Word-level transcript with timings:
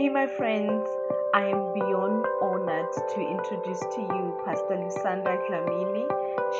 Hey, 0.00 0.08
my 0.08 0.26
friends, 0.26 0.88
I 1.34 1.44
am 1.44 1.74
beyond 1.74 2.24
honored 2.40 2.90
to 2.90 3.20
introduce 3.20 3.80
to 3.80 4.00
you 4.00 4.34
Pastor 4.46 4.76
Lusanda 4.80 5.36
Dlamini. 5.44 6.08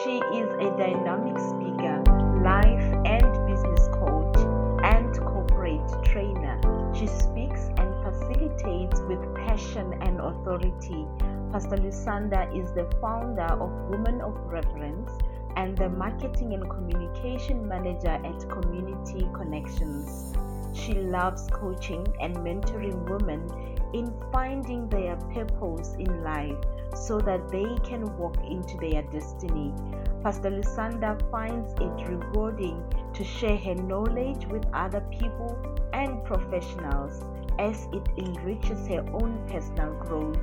She 0.05 0.19
is 0.37 0.51
a 0.61 0.69
dynamic 0.77 1.39
speaker, 1.39 2.05
life 2.45 2.85
and 3.07 3.25
business 3.49 3.89
coach, 3.97 4.37
and 4.85 5.19
corporate 5.21 6.05
trainer. 6.05 6.61
She 6.95 7.07
speaks 7.07 7.63
and 7.79 7.89
facilitates 8.05 9.01
with 9.09 9.35
passion 9.35 9.95
and 10.03 10.21
authority. 10.21 11.07
Pastor 11.51 11.79
Lusanda 11.79 12.45
is 12.55 12.71
the 12.73 12.95
founder 13.01 13.55
of 13.57 13.71
Women 13.89 14.21
of 14.21 14.37
Reverence 14.53 15.13
and 15.57 15.79
the 15.79 15.89
marketing 15.89 16.53
and 16.53 16.69
communication 16.69 17.67
manager 17.67 18.21
at 18.23 18.51
Community 18.51 19.27
Connexions. 19.33 20.35
She 20.73 20.95
loves 20.95 21.49
coaching 21.53 22.07
and 22.21 22.37
mentoring 22.37 23.09
women 23.09 23.49
in 23.93 24.13
finding 24.33 24.89
their 24.89 25.17
purpose 25.35 25.95
in 25.99 26.23
life 26.23 26.57
so 26.95 27.19
that 27.21 27.49
they 27.51 27.77
can 27.85 28.17
walk 28.17 28.37
into 28.49 28.77
their 28.79 29.03
destiny. 29.03 29.75
Pastor 30.23 30.51
Lusanda 30.51 31.19
finds 31.31 31.73
it 31.75 32.09
rewarding 32.09 32.83
to 33.15 33.25
share 33.25 33.57
her 33.57 33.75
knowledge 33.75 34.47
with 34.47 34.65
other 34.73 35.01
people 35.11 35.57
and 35.93 36.23
professionals 36.25 37.25
as 37.59 37.89
it 37.93 38.07
enriches 38.19 38.87
her 38.87 39.05
own 39.13 39.39
personal 39.49 39.93
growth. 39.95 40.39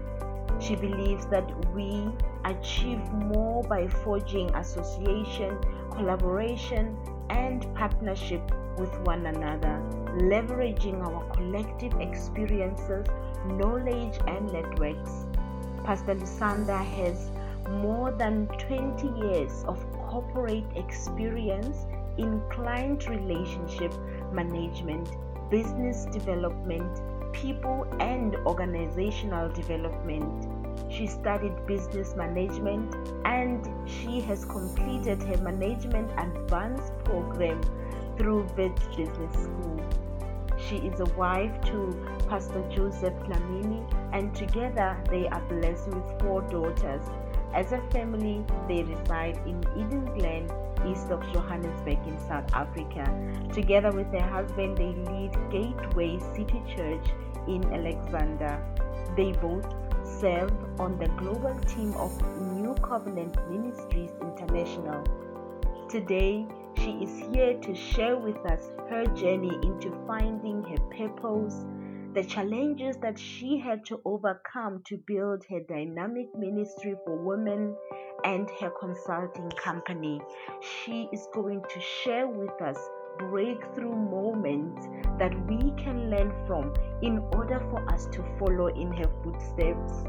She 0.60 0.76
believes 0.76 1.26
that 1.28 1.48
we 1.74 2.10
achieve 2.46 3.02
more 3.14 3.64
by 3.64 3.88
forging 3.88 4.54
association, 4.56 5.58
collaboration, 5.92 6.98
and 7.30 7.74
partnership 7.76 8.42
with 8.78 8.98
one 9.02 9.26
another, 9.26 9.82
leveraging 10.18 11.02
our 11.06 11.24
collective 11.34 11.94
experiences, 12.00 13.06
knowledge, 13.46 14.18
and 14.28 14.52
networks. 14.52 15.26
Pastor 15.84 16.16
Lusanda 16.16 16.84
has 16.84 17.32
more 17.70 18.12
than 18.12 18.48
20 18.48 19.08
years 19.28 19.64
of 19.68 19.80
corporate 19.94 20.66
experience 20.76 21.86
in 22.18 22.42
client 22.50 23.08
relationship 23.08 23.94
management, 24.32 25.10
business 25.50 26.06
development, 26.06 27.02
people, 27.34 27.86
and 28.00 28.36
organizational 28.48 29.50
development. 29.50 30.48
She 30.92 31.08
studied 31.08 31.54
business 31.68 32.16
management 32.16 32.96
and 33.26 33.68
she 33.88 34.22
has 34.22 34.46
completed 34.46 35.22
her 35.24 35.38
management 35.38 36.12
advanced 36.18 36.94
program 37.04 37.62
through 38.18 38.48
Wits 38.58 38.88
Business 38.96 39.34
School. 39.34 39.87
She 40.68 40.76
is 40.78 41.00
a 41.00 41.06
wife 41.16 41.62
to 41.68 41.96
Pastor 42.28 42.62
Joseph 42.70 43.14
Dlamini, 43.24 43.82
and 44.12 44.36
together 44.36 45.02
they 45.10 45.26
are 45.30 45.40
blessed 45.48 45.88
with 45.88 46.22
four 46.22 46.42
daughters. 46.42 47.08
As 47.54 47.72
a 47.72 47.82
family, 47.92 48.44
they 48.68 48.84
reside 48.84 49.40
in 49.46 49.64
Eden 49.78 50.04
Glen, 50.18 50.52
east 50.86 51.10
of 51.10 51.22
Johannesburg 51.32 52.06
in 52.06 52.20
South 52.28 52.54
Africa. 52.54 53.06
Together 53.54 53.92
with 53.92 54.12
their 54.12 54.28
husband, 54.28 54.78
they 54.78 54.94
lead 55.10 55.32
Gateway 55.50 56.20
City 56.36 56.62
Church 56.76 57.08
in 57.48 57.64
Alexandra. 57.72 58.62
They 59.16 59.32
both 59.32 59.74
serve 60.04 60.52
on 60.82 61.00
the 61.00 61.08
global 61.16 61.58
team 61.62 61.94
of 61.94 62.12
New 62.42 62.74
Covenant 62.76 63.38
Ministries 63.50 64.12
International. 64.22 65.02
Today, 65.90 66.46
she 66.88 66.94
is 67.04 67.20
here 67.34 67.54
to 67.60 67.76
share 67.76 68.16
with 68.16 68.38
us 68.46 68.72
her 68.90 69.04
journey 69.08 69.52
into 69.62 69.92
finding 70.08 70.64
her 70.64 70.80
purpose, 70.96 71.66
the 72.14 72.24
challenges 72.24 72.96
that 73.02 73.20
she 73.20 73.58
had 73.58 73.86
to 73.86 74.00
overcome 74.06 74.82
to 74.86 74.96
build 75.06 75.44
her 75.50 75.60
dynamic 75.68 76.28
ministry 76.38 76.96
for 77.04 77.18
women, 77.18 77.76
and 78.24 78.50
her 78.62 78.70
consulting 78.80 79.50
company. 79.62 80.22
She 80.62 81.10
is 81.12 81.28
going 81.34 81.62
to 81.62 81.82
share 81.82 82.26
with 82.26 82.62
us 82.62 82.78
breakthrough 83.20 83.96
moments 83.96 84.88
that 85.20 85.34
we 85.50 85.72
can 85.72 86.10
learn 86.10 86.32
from 86.48 86.74
in 87.02 87.20
order 87.34 87.60
for 87.70 87.86
us 87.92 88.06
to 88.14 88.24
follow 88.40 88.68
in 88.68 88.94
her 88.94 89.12
footsteps. 89.24 90.06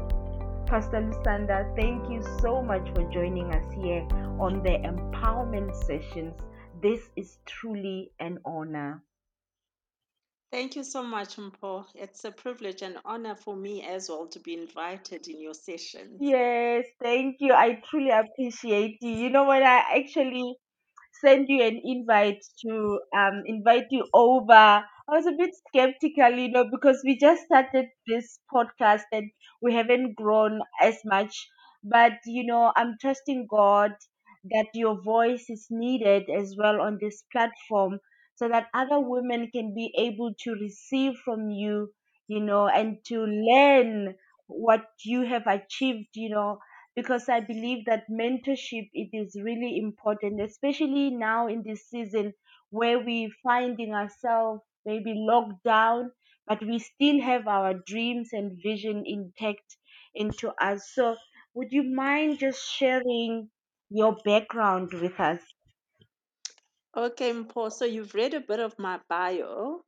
Pastor 0.65 1.01
Lusanda, 1.01 1.75
thank 1.75 2.09
you 2.09 2.23
so 2.41 2.61
much 2.61 2.87
for 2.95 3.03
joining 3.11 3.53
us 3.53 3.65
here 3.73 4.07
on 4.39 4.63
the 4.63 4.77
empowerment 4.87 5.75
sessions. 5.75 6.35
This 6.81 7.11
is 7.15 7.39
truly 7.45 8.11
an 8.19 8.39
honor. 8.45 9.03
Thank 10.51 10.75
you 10.75 10.83
so 10.83 11.03
much, 11.03 11.37
Mpho. 11.37 11.87
It's 11.95 12.23
a 12.23 12.31
privilege 12.31 12.81
and 12.81 12.99
honor 13.05 13.35
for 13.35 13.55
me 13.55 13.83
as 13.83 14.09
well 14.09 14.27
to 14.27 14.39
be 14.39 14.53
invited 14.53 15.27
in 15.27 15.41
your 15.41 15.53
sessions. 15.53 16.31
Yes, 16.31 16.85
thank 17.01 17.37
you. 17.39 17.53
I 17.53 17.81
truly 17.89 18.09
appreciate 18.11 18.97
you. 19.01 19.11
You 19.11 19.29
know, 19.29 19.45
when 19.45 19.63
I 19.63 19.83
actually 19.97 20.57
sent 21.21 21.49
you 21.49 21.61
an 21.63 21.79
invite 21.83 22.41
to 22.65 22.99
um 23.15 23.43
invite 23.45 23.87
you 23.91 24.07
over, 24.13 24.53
I 24.53 24.83
was 25.09 25.25
a 25.25 25.31
bit 25.31 25.51
skeptical, 25.67 26.31
you 26.31 26.49
know, 26.51 26.65
because 26.69 27.01
we 27.05 27.17
just 27.17 27.43
started 27.45 27.87
this 28.07 28.39
podcast 28.53 29.03
and 29.11 29.31
we 29.61 29.73
haven't 29.73 30.15
grown 30.15 30.61
as 30.81 30.99
much. 31.05 31.49
But 31.83 32.13
you 32.25 32.45
know, 32.45 32.71
I'm 32.75 32.97
trusting 33.01 33.47
God 33.49 33.93
that 34.43 34.67
your 34.73 35.01
voice 35.01 35.49
is 35.49 35.67
needed 35.69 36.29
as 36.29 36.55
well 36.57 36.81
on 36.81 36.97
this 36.99 37.23
platform 37.31 37.99
so 38.35 38.47
that 38.49 38.67
other 38.73 38.99
women 38.99 39.49
can 39.51 39.73
be 39.75 39.93
able 39.97 40.33
to 40.39 40.53
receive 40.53 41.15
from 41.25 41.49
you, 41.49 41.93
you 42.27 42.39
know, 42.39 42.67
and 42.67 43.03
to 43.05 43.21
learn 43.23 44.15
what 44.47 44.85
you 45.03 45.21
have 45.25 45.45
achieved, 45.47 46.09
you 46.15 46.29
know, 46.29 46.59
because 46.95 47.29
I 47.29 47.39
believe 47.39 47.85
that 47.85 48.09
mentorship 48.09 48.89
it 48.93 49.09
is 49.13 49.35
really 49.41 49.77
important, 49.77 50.41
especially 50.41 51.09
now 51.11 51.47
in 51.47 51.63
this 51.63 51.87
season 51.89 52.33
where 52.71 52.99
we're 52.99 53.29
finding 53.43 53.93
ourselves 53.93 54.61
maybe 54.85 55.13
locked 55.15 55.63
down, 55.63 56.11
but 56.47 56.61
we 56.65 56.79
still 56.79 57.21
have 57.21 57.47
our 57.47 57.73
dreams 57.73 58.29
and 58.33 58.59
vision 58.63 59.03
intact 59.05 59.77
into 60.15 60.51
us. 60.63 60.89
So, 60.93 61.15
would 61.53 61.71
you 61.71 61.83
mind 61.83 62.39
just 62.39 62.61
sharing 62.71 63.49
your 63.89 64.15
background 64.25 64.93
with 64.93 65.19
us? 65.19 65.41
Okay, 66.95 67.31
Mpho, 67.33 67.71
so 67.71 67.85
you've 67.85 68.13
read 68.15 68.33
a 68.33 68.41
bit 68.41 68.59
of 68.59 68.77
my 68.79 68.99
bio, 69.09 69.83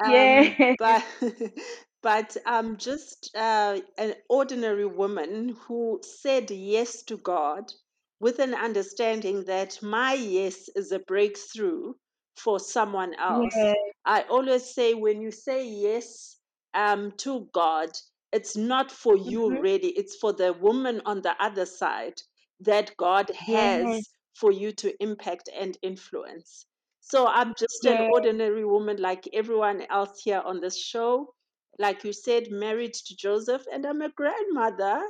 um, 0.00 0.56
Yeah. 0.56 0.74
but 0.78 1.04
but 2.02 2.36
I'm 2.46 2.76
just 2.78 3.30
uh, 3.36 3.80
an 3.98 4.14
ordinary 4.28 4.86
woman 4.86 5.50
who 5.66 6.00
said 6.02 6.50
yes 6.50 7.02
to 7.04 7.16
God 7.18 7.72
with 8.20 8.38
an 8.40 8.54
understanding 8.54 9.44
that 9.44 9.82
my 9.82 10.14
yes 10.14 10.68
is 10.70 10.92
a 10.92 10.98
breakthrough 11.00 11.94
for 12.36 12.58
someone 12.60 13.14
else. 13.14 13.56
Yeah. 13.56 13.74
I 14.04 14.22
always 14.22 14.74
say 14.74 14.94
when 14.94 15.20
you 15.20 15.30
say 15.30 15.66
yes 15.68 16.38
um, 16.74 17.12
to 17.18 17.48
God, 17.52 17.90
it's 18.32 18.56
not 18.56 18.90
for 18.90 19.16
you 19.16 19.50
Mm-hmm. 19.50 19.60
really, 19.60 19.88
it's 19.90 20.16
for 20.16 20.32
the 20.32 20.52
woman 20.52 21.02
on 21.06 21.22
the 21.22 21.34
other 21.42 21.66
side 21.66 22.20
that 22.60 22.96
God 22.96 23.30
has 23.30 24.10
for 24.34 24.52
you 24.52 24.72
to 24.72 24.94
impact 25.02 25.48
and 25.54 25.76
influence. 25.82 26.66
So 27.00 27.26
I'm 27.26 27.54
just 27.58 27.84
an 27.86 28.02
ordinary 28.08 28.64
woman 28.64 28.98
like 28.98 29.28
everyone 29.32 29.82
else 29.90 30.20
here 30.22 30.40
on 30.44 30.60
this 30.60 30.78
show. 30.80 31.34
Like 31.78 32.04
you 32.04 32.12
said, 32.12 32.50
married 32.50 32.94
to 32.94 33.16
Joseph, 33.16 33.64
and 33.72 33.86
I'm 33.86 34.02
a 34.02 34.10
grandmother. 34.10 35.02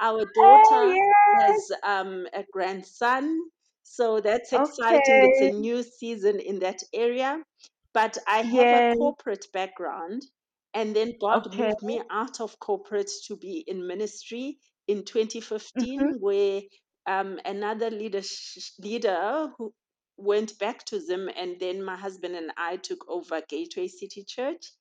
Our 0.00 0.24
Oh 0.38 0.66
daughter 0.66 0.94
yes. 0.94 1.36
has 1.40 1.72
um, 1.84 2.26
a 2.32 2.44
grandson. 2.52 3.40
So 3.82 4.20
that's 4.20 4.52
exciting. 4.52 5.22
It's 5.22 5.40
a 5.42 5.50
new 5.50 5.82
season 5.82 6.40
in 6.40 6.60
that 6.60 6.82
area. 6.94 7.42
But 7.92 8.18
I 8.28 8.42
have 8.42 8.72
a 8.72 8.82
corporate 8.82 9.46
background, 9.52 10.22
and 10.74 10.94
then 10.94 11.14
God 11.20 11.54
Okay. 11.54 11.54
moved 11.54 11.82
me 11.82 12.02
out 12.10 12.40
of 12.40 12.58
corporate 12.60 13.10
to 13.26 13.36
be 13.36 13.64
in 13.66 13.86
ministry 13.86 14.58
in 14.86 15.04
Mm-hmm. 15.78 16.10
2015, 16.10 16.18
where 16.20 16.62
um, 17.06 17.40
another 17.44 17.90
leader, 17.90 18.22
leader 18.78 19.52
who 19.58 19.72
went 20.16 20.58
back 20.58 20.84
to 20.86 21.00
them, 21.00 21.28
and 21.36 21.58
then 21.60 21.82
my 21.82 21.96
husband 21.96 22.36
and 22.36 22.52
I 22.56 22.76
took 22.76 23.08
over 23.08 23.42
Gateway 23.48 23.88
City 23.88 24.24
Church. 24.24 24.72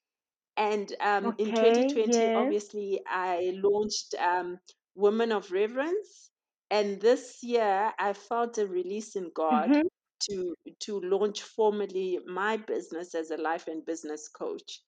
And 0.58 0.94
um, 1.02 1.34
in 1.38 1.54
2020, 1.54 2.30
Yes. 2.32 2.36
obviously, 2.36 3.02
I 3.08 3.54
launched 3.64 4.16
um, 4.16 4.60
Women 4.96 5.32
of 5.32 5.52
Reverence. 5.52 6.32
And 6.72 7.02
this 7.02 7.40
year, 7.44 7.94
I 8.00 8.14
felt 8.14 8.58
a 8.58 8.68
release 8.68 9.16
in 9.16 9.32
God 9.34 9.72
Mm-hmm. 9.72 9.88
to 10.30 10.56
to 10.82 11.00
launch 11.02 11.42
formally 11.44 12.20
my 12.28 12.58
business 12.58 13.16
as 13.16 13.32
a 13.32 13.38
life 13.38 13.68
and 13.68 13.86
business 13.86 14.28
coach. 14.30 14.82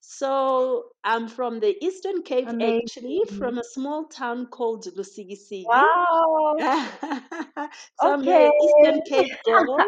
So 0.00 0.92
I'm 1.04 1.28
from 1.28 1.60
the 1.60 1.76
Eastern 1.84 2.22
Cape, 2.22 2.52
actually, 2.60 3.22
from 3.38 3.58
a 3.58 3.64
small 3.64 4.06
town 4.06 4.46
called 4.48 4.84
Lusikisiki. 4.86 5.84
Wow. 5.86 6.56
so 7.94 8.12
I'm 8.12 8.24
Okay. 8.24 8.50
Eastern 8.60 9.02
Cape 9.02 9.42
girl, 9.44 9.84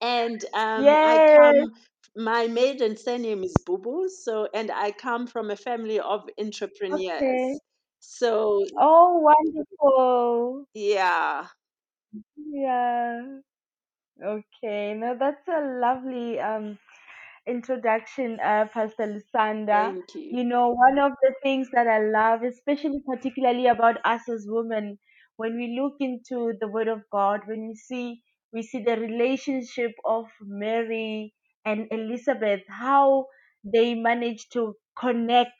and 0.00 0.44
um, 0.54 0.98
I 1.02 1.20
come 1.34 1.72
my 2.16 2.46
maiden 2.46 2.96
surname 2.96 3.44
is 3.44 3.62
Bubu, 3.66 4.08
so 4.08 4.48
and 4.54 4.70
I 4.70 4.90
come 4.92 5.26
from 5.26 5.50
a 5.50 5.56
family 5.56 6.00
of 6.00 6.28
Okay. 6.90 7.58
entrepreneurs. 7.58 7.60
So 8.00 8.64
Oh, 8.78 9.18
wonderful. 9.20 10.66
yeah, 10.74 11.48
Yeah. 12.36 13.40
Okay. 14.22 14.94
No, 14.94 15.16
that's 15.18 15.48
a 15.48 15.60
lovely 15.80 16.38
um 16.40 16.78
introduction, 17.46 18.38
uh, 18.42 18.66
Pastor 18.72 19.06
Lusanda. 19.06 19.94
thank 19.94 20.14
you. 20.14 20.22
You 20.30 20.44
know, 20.44 20.70
one 20.70 20.98
of 20.98 21.12
the 21.22 21.34
things 21.42 21.68
that 21.72 21.86
I 21.86 22.00
love, 22.00 22.42
especially 22.42 23.00
particularly 23.06 23.66
about 23.66 23.96
us 24.04 24.28
as 24.28 24.46
women, 24.48 24.98
when 25.36 25.56
we 25.56 25.78
look 25.80 25.94
into 26.00 26.52
the 26.60 26.68
Word 26.68 26.88
of 26.88 27.02
God, 27.12 27.40
when 27.46 27.68
we 27.68 27.74
see 27.76 28.22
we 28.52 28.62
see 28.62 28.82
the 28.82 28.96
relationship 28.96 29.92
of 30.04 30.26
Mary 30.40 31.34
and 31.64 31.86
Elizabeth, 31.90 32.62
how 32.68 33.26
they 33.64 33.94
managed 33.94 34.52
to 34.54 34.74
connect 34.98 35.52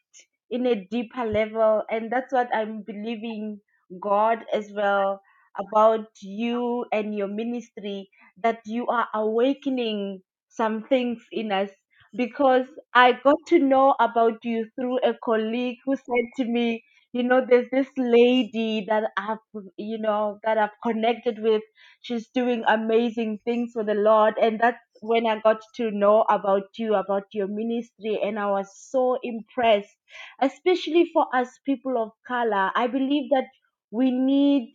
in 0.51 0.67
a 0.67 0.85
deeper 0.87 1.25
level, 1.25 1.83
and 1.91 2.11
that's 2.11 2.33
what 2.33 2.49
I'm 2.55 2.83
believing 2.83 3.61
God 4.01 4.45
as 4.53 4.71
well 4.75 5.21
about 5.59 6.09
you 6.23 6.85
and 6.93 7.15
your 7.15 7.29
ministry 7.29 8.11
that 8.43 8.61
you 8.67 8.87
are 8.89 9.09
awakening 9.15 10.23
some 10.57 10.83
things 10.85 11.23
in 11.33 11.53
us 11.53 11.71
because 12.17 12.67
I 12.95 13.13
got 13.13 13.37
to 13.49 13.59
know 13.59 13.95
about 14.01 14.45
you 14.45 14.67
through 14.75 14.99
a 15.05 15.15
colleague 15.25 15.79
who 15.85 15.97
said 15.97 16.27
to 16.39 16.45
me, 16.45 16.83
you 17.13 17.23
know, 17.23 17.45
there's 17.49 17.69
this 17.71 17.89
lady 17.97 18.85
that 18.89 19.11
I've, 19.17 19.39
you 19.77 19.99
know, 19.99 20.39
that 20.45 20.59
I've 20.59 20.77
connected 20.83 21.39
with. 21.41 21.63
She's 22.03 22.29
doing 22.29 22.63
amazing 22.69 23.39
things 23.45 23.71
for 23.73 23.85
the 23.85 23.95
Lord. 23.95 24.35
And 24.41 24.61
that's 24.61 24.79
when 25.01 25.27
I 25.27 25.41
got 25.41 25.61
to 25.77 25.91
know 25.91 26.23
about 26.29 26.65
you, 26.79 26.95
about 26.95 27.25
your 27.33 27.49
ministry. 27.49 28.19
And 28.23 28.39
I 28.39 28.51
was 28.51 28.69
so 28.91 29.19
impressed, 29.23 29.97
especially 30.41 31.11
for 31.13 31.27
us 31.35 31.49
people 31.65 31.97
of 32.03 32.11
color. 32.27 32.71
I 32.75 32.87
believe 32.87 33.31
that 33.31 33.47
we 33.91 34.11
need 34.11 34.75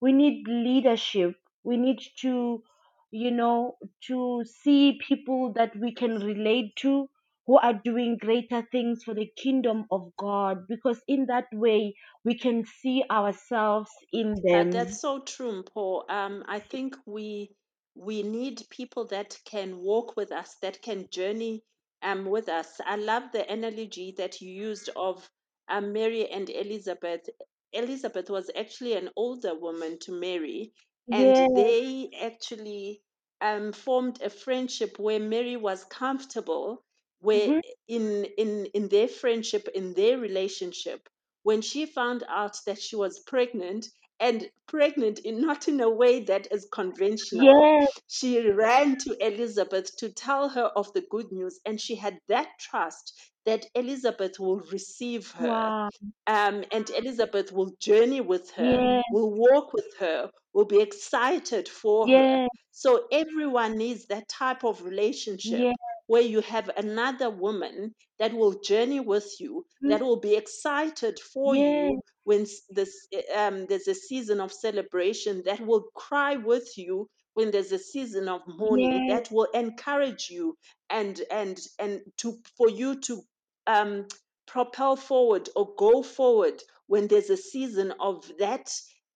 we 0.00 0.12
need 0.12 0.46
leadership 0.48 1.34
we 1.64 1.76
need 1.76 2.00
to 2.20 2.62
you 3.10 3.30
know 3.30 3.76
to 4.06 4.44
see 4.62 4.98
people 5.08 5.52
that 5.54 5.76
we 5.76 5.94
can 5.94 6.16
relate 6.20 6.74
to 6.76 7.08
who 7.46 7.58
are 7.58 7.74
doing 7.84 8.18
greater 8.20 8.62
things 8.72 9.04
for 9.04 9.14
the 9.14 9.30
kingdom 9.36 9.84
of 9.90 10.10
god 10.18 10.58
because 10.68 11.00
in 11.08 11.26
that 11.26 11.46
way 11.52 11.94
we 12.24 12.38
can 12.38 12.64
see 12.64 13.04
ourselves 13.10 13.90
in 14.12 14.42
Uh, 14.52 14.64
them 14.64 14.70
that's 14.70 15.00
so 15.00 15.20
true, 15.20 15.64
Paul. 15.64 16.04
Um, 16.10 16.44
I 16.48 16.60
think 16.60 16.96
we 17.06 17.52
we 17.96 18.22
need 18.22 18.62
people 18.70 19.06
that 19.08 19.38
can 19.44 19.78
walk 19.78 20.16
with 20.16 20.32
us, 20.32 20.56
that 20.62 20.82
can 20.82 21.08
journey 21.10 21.64
um 22.02 22.26
with 22.26 22.48
us. 22.48 22.80
I 22.86 22.96
love 22.96 23.32
the 23.32 23.50
analogy 23.52 24.14
that 24.18 24.40
you 24.40 24.50
used 24.52 24.90
of 24.96 25.28
um, 25.68 25.92
Mary 25.92 26.28
and 26.30 26.50
Elizabeth. 26.50 27.28
Elizabeth 27.72 28.30
was 28.30 28.50
actually 28.56 28.94
an 28.94 29.10
older 29.16 29.54
woman 29.54 29.98
to 30.00 30.12
Mary, 30.12 30.72
and 31.12 31.36
yes 31.50 31.52
they 31.54 32.10
actually 32.20 33.02
um, 33.40 33.72
formed 33.72 34.20
a 34.22 34.30
friendship 34.30 34.98
where 34.98 35.20
Mary 35.20 35.56
was 35.56 35.84
comfortable, 35.84 36.84
where 37.20 37.52
hmm 37.52 37.60
in 37.88 38.24
in 38.36 38.66
in 38.66 38.88
their 38.88 39.08
friendship, 39.08 39.68
in 39.74 39.94
their 39.94 40.18
relationship, 40.18 41.08
when 41.42 41.62
she 41.62 41.86
found 41.86 42.24
out 42.28 42.56
that 42.66 42.80
she 42.80 42.96
was 42.96 43.20
pregnant 43.20 43.86
and 44.20 44.50
pregnant 44.66 45.20
in 45.20 45.40
not 45.40 45.68
in 45.68 45.80
a 45.80 45.90
way 45.90 46.20
that 46.24 46.50
is 46.52 46.68
conventional. 46.72 47.68
Yes 47.70 48.00
she 48.08 48.40
ran 48.50 48.96
to 48.98 49.16
elizabeth 49.24 49.96
to 49.96 50.10
tell 50.10 50.48
her 50.48 50.64
of 50.64 50.92
the 50.94 51.00
good 51.10 51.30
news 51.30 51.60
and 51.64 51.80
she 51.80 51.94
had 51.94 52.18
that 52.26 52.48
trust 52.58 53.14
that 53.48 53.64
elizabeth 53.74 54.38
will 54.38 54.60
receive 54.72 55.30
her 55.32 55.48
wow. 55.48 55.88
um, 56.26 56.64
and 56.70 56.90
elizabeth 56.90 57.52
will 57.52 57.72
journey 57.80 58.20
with 58.20 58.50
her 58.52 58.72
yes. 58.72 59.04
will 59.12 59.32
walk 59.46 59.72
with 59.72 59.90
her 59.98 60.30
will 60.58 60.64
be 60.64 60.80
excited 60.80 61.68
for 61.68 62.08
her. 62.08 62.48
So 62.72 63.04
everyone 63.12 63.76
needs 63.76 64.06
that 64.06 64.28
type 64.28 64.64
of 64.64 64.82
relationship 64.82 65.60
yes. 65.60 65.74
where 66.06 66.22
you 66.22 66.40
have 66.40 66.68
another 66.76 67.30
woman 67.30 67.94
that 68.18 68.32
will 68.32 68.60
journey 68.60 69.00
with 69.00 69.28
you 69.38 69.64
that 69.82 70.00
will 70.00 70.20
be 70.20 70.34
excited 70.36 71.18
for 71.20 71.54
yes. 71.54 71.62
you 71.90 72.00
when 72.24 72.46
this 72.70 73.06
um, 73.36 73.66
there's 73.66 73.88
a 73.88 73.94
season 73.94 74.40
of 74.40 74.52
celebration 74.52 75.42
that 75.44 75.60
will 75.60 75.84
cry 75.94 76.36
with 76.36 76.68
you 76.76 77.08
when 77.34 77.52
there's 77.52 77.70
a 77.70 77.78
season 77.78 78.28
of 78.28 78.40
mourning 78.48 79.06
yes. 79.06 79.10
that 79.12 79.34
will 79.34 79.48
encourage 79.54 80.28
you 80.28 80.56
and 80.90 81.20
and 81.30 81.58
and 81.78 82.00
to 82.16 82.36
for 82.56 82.68
you 82.68 83.00
to 83.00 83.22
um, 83.68 84.06
propel 84.46 84.96
forward 84.96 85.48
or 85.56 85.74
go 85.78 86.02
forward 86.02 86.62
when 86.88 87.08
there's 87.08 87.30
a 87.30 87.36
season 87.36 87.92
of 88.00 88.30
that 88.40 88.70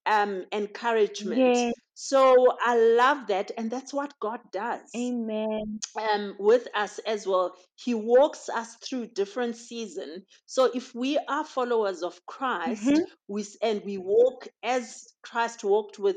um, 0.06 0.44
encouragement 0.52 1.58
yes 1.58 1.74
so 1.94 2.36
i 2.64 2.76
love 2.78 3.28
that 3.28 3.50
and 3.58 3.70
that's 3.70 3.94
what 3.94 4.14
god 4.20 4.40
does 4.52 4.92
amen 4.96 5.80
um, 6.00 6.36
with 6.38 6.68
us 6.74 6.98
as 7.00 7.26
well. 7.26 7.54
He 7.76 7.94
walks 7.94 8.48
us 8.48 8.76
through 8.76 9.08
different 9.08 9.56
season. 9.56 10.24
So 10.46 10.70
if 10.74 10.94
we 10.94 11.18
are 11.28 11.44
followers 11.44 12.02
of 12.02 12.24
Christ, 12.26 13.02
we 13.28 13.42
s- 13.42 13.56
and 13.62 13.82
we 13.84 13.98
walk 13.98 14.48
as 14.62 15.04
Christ 15.22 15.64
walked 15.64 15.98
with 15.98 16.16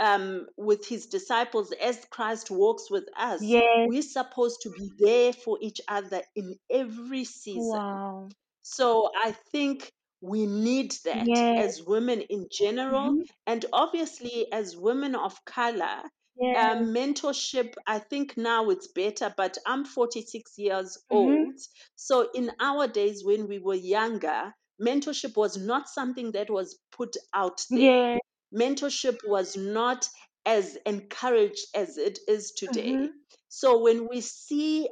um, 0.00 0.46
with 0.56 0.86
his 0.86 1.06
disciples, 1.06 1.72
as 1.72 2.04
Christ 2.10 2.50
walks 2.50 2.90
with 2.90 3.04
us, 3.16 3.54
yes. 3.54 3.84
we're 3.84 4.02
supposed 4.02 4.60
to 4.62 4.70
be 4.70 4.90
there 4.98 5.32
for 5.32 5.58
each 5.60 5.80
other 5.88 6.22
in 6.34 6.58
every 6.70 7.24
season. 7.24 7.80
wow. 7.80 8.34
So 8.62 9.10
I 9.16 9.32
think 9.32 9.92
we 10.20 10.46
need 10.46 10.92
that 11.04 11.28
yes. 11.28 11.56
as 11.56 11.82
women 11.84 12.20
in 12.22 12.48
general, 12.50 13.14
hmm 13.14 13.24
and 13.46 13.64
obviously 13.72 14.50
as 14.52 14.76
women 14.76 15.14
of 15.14 15.44
color. 15.44 16.02
yes. 16.36 16.56
Um, 16.56 16.94
mentorship, 16.94 17.74
I 17.86 17.98
think 17.98 18.36
now 18.36 18.70
it's 18.70 18.88
better, 18.88 19.32
but 19.36 19.58
I'm 19.66 19.84
46 19.84 20.56
years 20.58 20.98
hmm 21.10 21.44
old. 21.44 21.58
So 21.96 22.30
in 22.32 22.50
our 22.60 22.86
days 22.88 23.24
when 23.24 23.48
we 23.48 23.58
were 23.58 23.74
younger, 23.74 24.54
mentorship 24.80 25.36
was 25.36 25.56
not 25.56 25.88
something 25.88 26.32
that 26.32 26.50
was 26.50 26.78
put 26.92 27.16
out 27.34 27.64
there. 27.74 27.90
Yes 27.90 28.20
mentorship 28.54 29.18
was 29.26 29.56
not 29.56 30.08
as 30.46 30.76
encouraged 30.86 31.66
as 31.74 31.98
it 31.98 32.18
is 32.28 32.52
today. 32.52 32.98
hmm 32.98 33.24
So 33.48 33.78
when 33.78 34.08
we 34.08 34.20
see 34.20 34.88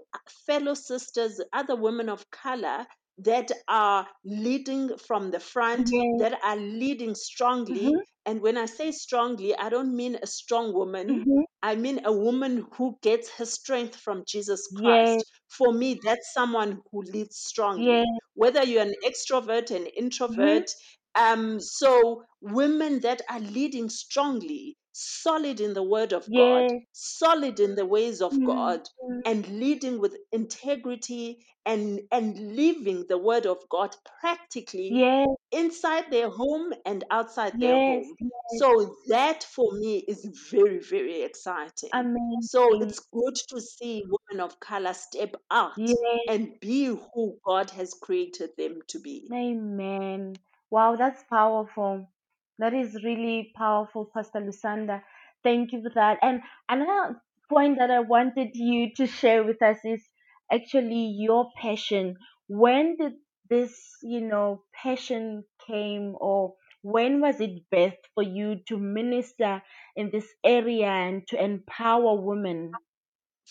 fellow 0.46 0.74
sisters, 0.74 1.40
other 1.52 1.76
women 1.76 2.08
of 2.08 2.30
color 2.30 2.86
that 3.18 3.50
are 3.68 4.08
leading 4.24 4.96
from 4.96 5.31
the 5.31 5.40
front, 5.40 5.90
Yes. 5.90 6.19
that 6.19 6.38
are 6.42 6.56
leading 6.56 7.14
strongly, 7.14 7.92
Mhm. 7.92 8.04
and 8.24 8.40
when 8.40 8.56
I 8.56 8.66
say 8.66 8.90
strongly, 8.92 9.54
I 9.56 9.69
don't 9.69 9.94
mean 9.94 10.16
a 10.22 10.26
strong 10.26 10.72
woman. 10.72 11.16
Mhm. 11.16 11.44
I 11.62 11.76
mean 11.76 12.04
a 12.04 12.12
woman 12.12 12.66
who 12.74 12.98
gets 13.02 13.28
her 13.36 13.44
strength 13.46 13.96
from 13.96 14.24
Jesus 14.26 14.66
Yes. 14.70 15.22
Christ. 15.22 15.31
For 15.48 15.72
me, 15.72 16.00
that's 16.02 16.32
someone 16.32 16.81
who 16.90 17.02
leads 17.02 17.36
strongly. 17.36 18.00
Yes. 18.00 18.19
Whether 18.34 18.62
you're 18.64 18.82
an 18.82 18.94
extrovert, 19.04 19.70
an 19.74 19.86
introvert, 19.86 20.70
um, 21.14 21.60
so 21.60 22.24
women 22.40 23.00
that 23.00 23.22
are 23.31 23.40
leading 23.40 23.88
strongly, 23.90 24.76
solid 24.92 25.60
in 25.60 25.74
the 25.74 25.82
word 25.82 26.12
of 26.12 26.32
God, 26.34 26.66
Yes. 26.69 26.82
solid 26.92 27.60
in 27.60 27.74
the 27.74 27.86
ways 27.86 28.20
of 28.22 28.32
Mhm. 28.32 28.44
God, 28.44 28.88
and 29.24 29.46
leading 29.60 30.00
with 30.00 30.16
integrity 30.32 31.46
and, 31.66 32.00
and 32.10 32.56
living 32.56 33.06
the 33.08 33.19
word 33.19 33.46
of 33.46 33.58
God 33.70 33.94
practically 34.20 34.90
Yes. 34.90 35.28
inside 35.52 36.10
their 36.10 36.31
home 36.31 36.72
and 36.84 37.04
outside 37.10 37.54
their 37.60 37.78
Yes. 37.78 37.78
home. 37.78 38.16
Yes. 38.20 38.60
So 38.60 38.96
that 39.08 39.44
for 39.44 39.72
me 39.72 39.98
is 40.08 40.24
very, 40.50 40.81
very 40.81 41.22
exciting. 41.22 41.90
So 42.40 42.69
Amazing. 42.70 42.82
it's 42.82 42.98
good 43.12 43.34
to 43.50 43.60
see 43.60 44.04
women 44.08 44.42
of 44.44 44.58
color 44.60 44.94
step 44.94 45.34
out 45.50 45.72
Yes. 45.76 45.96
and 46.26 46.58
be 46.60 46.86
who 46.86 47.38
God 47.44 47.70
has 47.70 47.94
created 47.94 48.50
them 48.56 48.81
to 48.88 48.98
be. 49.00 49.28
Amen. 49.32 50.34
Wow, 50.72 50.96
that's 50.96 51.22
powerful. 51.31 52.08
That 52.58 52.74
is 52.74 53.05
really 53.05 53.52
powerful, 53.55 54.06
Pastor 54.12 54.41
Lusanda. 54.41 55.02
Thank 55.44 55.72
you 55.72 55.82
for 55.82 55.91
that. 55.94 56.19
And 56.22 56.43
another 56.69 57.22
point 57.50 57.79
that 57.79 57.93
I 57.93 58.00
wanted 58.00 58.56
you 58.56 58.93
to 58.96 59.06
share 59.06 59.44
with 59.44 59.62
us 59.62 59.79
is 59.84 60.02
actually 60.50 61.14
your 61.19 61.50
passion. 61.60 62.17
When 62.48 62.96
did 62.96 63.12
this, 63.50 63.98
you 64.02 64.22
know, 64.22 64.64
passion 64.74 65.44
came 65.67 66.17
or 66.19 66.55
when 66.82 67.20
was 67.20 67.41
it 67.41 67.70
birthed 67.70 68.08
for 68.14 68.24
you 68.24 68.56
to 68.69 68.79
minister 68.79 69.62
in 69.94 70.10
this 70.10 70.29
area 70.43 70.88
and 70.88 71.29
to 71.29 71.44
empower 71.44 72.20
women? 72.20 72.72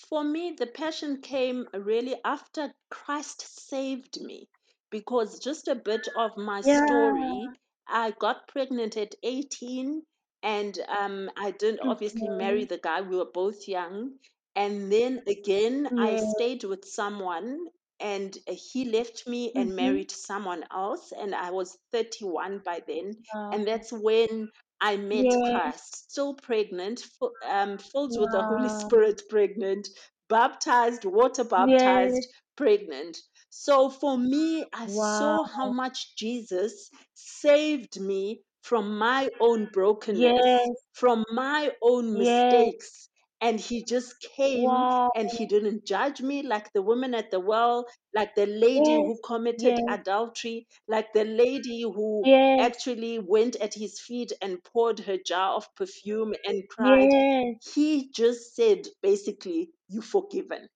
For 0.10 0.24
me, 0.24 0.54
the 0.54 0.68
passion 0.68 1.22
came 1.22 1.68
really 1.74 2.16
after 2.26 2.74
Christ 2.90 3.42
saved 3.42 4.20
me 4.22 4.50
because 4.92 5.40
just 5.40 5.68
a 5.68 5.76
bit 5.76 6.08
of 6.16 6.38
my 6.38 6.62
Yeah. 6.64 6.82
story, 6.84 7.52
I 7.88 8.12
got 8.12 8.48
pregnant 8.48 8.98
at 8.98 9.16
18 9.24 10.04
and 10.44 10.78
um, 10.90 11.30
I 11.38 11.52
didn't 11.52 11.82
obviously 11.82 12.30
marry 12.30 12.66
the 12.66 12.78
guy. 12.78 13.02
We 13.02 13.18
were 13.18 13.32
both 13.34 13.68
young. 13.68 14.20
And 14.56 14.92
then 14.92 15.24
again, 15.28 15.92
I 15.98 16.16
Yeah. 16.16 16.18
stayed 16.18 16.64
with 16.64 16.86
someone 16.86 17.68
and 18.00 18.38
uh, 18.48 18.54
he 18.56 18.86
left 18.86 19.28
me 19.28 19.54
and 19.56 19.76
Mhm. 19.76 19.76
married 19.76 20.12
someone 20.12 20.66
else. 20.72 21.12
And 21.12 21.34
I 21.36 21.52
was 21.52 21.78
31 21.92 22.60
by 22.60 22.82
then. 22.88 23.24
And 23.52 23.68
Wow. 23.68 23.68
that's 23.68 23.92
when 23.92 24.50
I 24.82 24.98
met 24.98 25.28
Yes. 25.28 25.44
Christ, 25.44 26.10
still 26.12 26.36
pregnant, 26.36 27.02
fu- 27.20 27.36
um, 27.44 27.78
filled 27.78 28.18
with 28.20 28.32
the 28.32 28.44
Holy 28.44 28.70
Wow. 28.70 28.70
Spirit, 28.70 29.22
pregnant, 29.30 29.88
baptized, 30.30 31.06
water 31.06 31.44
Yes. 31.56 32.20
baptized, 32.24 32.28
pregnant. 32.56 33.18
So 33.52 33.92
for 33.92 34.18
me, 34.18 34.66
I 34.74 34.88
saw 34.88 35.44
how 35.44 35.70
much 35.70 36.16
Jesus 36.16 36.90
saved 37.14 38.00
me 38.02 38.42
from 38.64 38.98
my 38.98 39.30
own 39.40 39.68
brokenness, 39.72 40.34
Yes. 40.34 40.78
from 40.94 41.24
my 41.32 41.76
own 41.84 42.18
Yes. 42.18 42.18
mistakes. 42.18 43.10
And 43.40 43.60
he 43.60 43.84
just 43.84 44.20
came 44.22 44.88
Wow. 44.88 45.12
and 45.14 45.30
he 45.30 45.46
didn't 45.46 45.86
judge 45.86 46.20
me 46.22 46.42
like 46.42 46.74
the 46.74 46.82
woman 46.82 47.14
at 47.14 47.30
the 47.30 47.40
well, 47.40 47.86
like 48.14 48.34
the 48.34 48.48
lady 48.48 48.96
Yes. 48.96 48.96
who 48.96 49.20
committed 49.24 49.80
Yes. 49.80 49.86
adultery, 49.88 50.68
like 50.88 51.14
the 51.14 51.26
lady 51.26 51.84
who 51.84 52.32
Yes. 52.32 52.58
actually 52.58 53.20
went 53.20 53.56
at 53.58 53.76
his 53.76 54.00
feet 54.02 54.32
and 54.42 54.64
poured 54.64 55.00
her 55.02 55.18
jar 55.18 55.56
of 55.58 55.68
perfume 55.76 56.34
and 56.46 56.68
cried. 56.70 57.14
Yes. 57.16 57.58
He 57.60 58.12
just 58.12 58.56
said, 58.56 58.88
basically, 59.02 59.72
you're 59.88 60.02
forgiven 60.02 60.70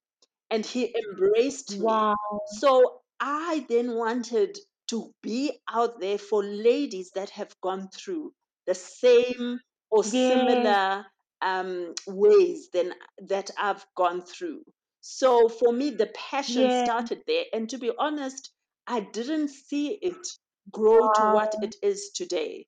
and 0.49 0.65
he 0.65 0.95
embraced 0.95 1.79
me. 1.79 2.07
Wow. 2.07 2.15
So 2.43 3.01
I 3.19 3.65
then 3.69 3.95
wanted 3.95 4.57
to 4.87 5.13
be 5.21 5.61
out 5.67 5.99
there 5.99 6.17
for 6.17 6.43
ladies 6.43 7.11
that 7.15 7.29
have 7.31 7.59
gone 7.61 7.89
through 7.89 8.33
the 8.65 8.75
same 8.75 9.59
or 9.89 10.03
Yes. 10.03 10.77
similar 10.83 11.05
um, 11.41 11.93
ways 12.07 12.69
than 12.71 12.93
that 13.17 13.51
I've 13.57 13.85
gone 13.95 14.21
through. 14.25 14.63
So 15.01 15.49
for 15.49 15.71
me, 15.73 15.91
the 15.91 16.07
passion 16.07 16.69
started 16.71 17.23
there. 17.27 17.45
And 17.53 17.69
to 17.69 17.77
be 17.77 17.91
honest, 17.97 18.51
I 18.87 19.01
didn't 19.01 19.49
see 19.49 19.93
it 19.93 20.27
grow 20.71 21.09
to 21.09 21.23
what 21.23 21.55
it 21.61 21.75
is 21.81 22.11
today. 22.15 22.67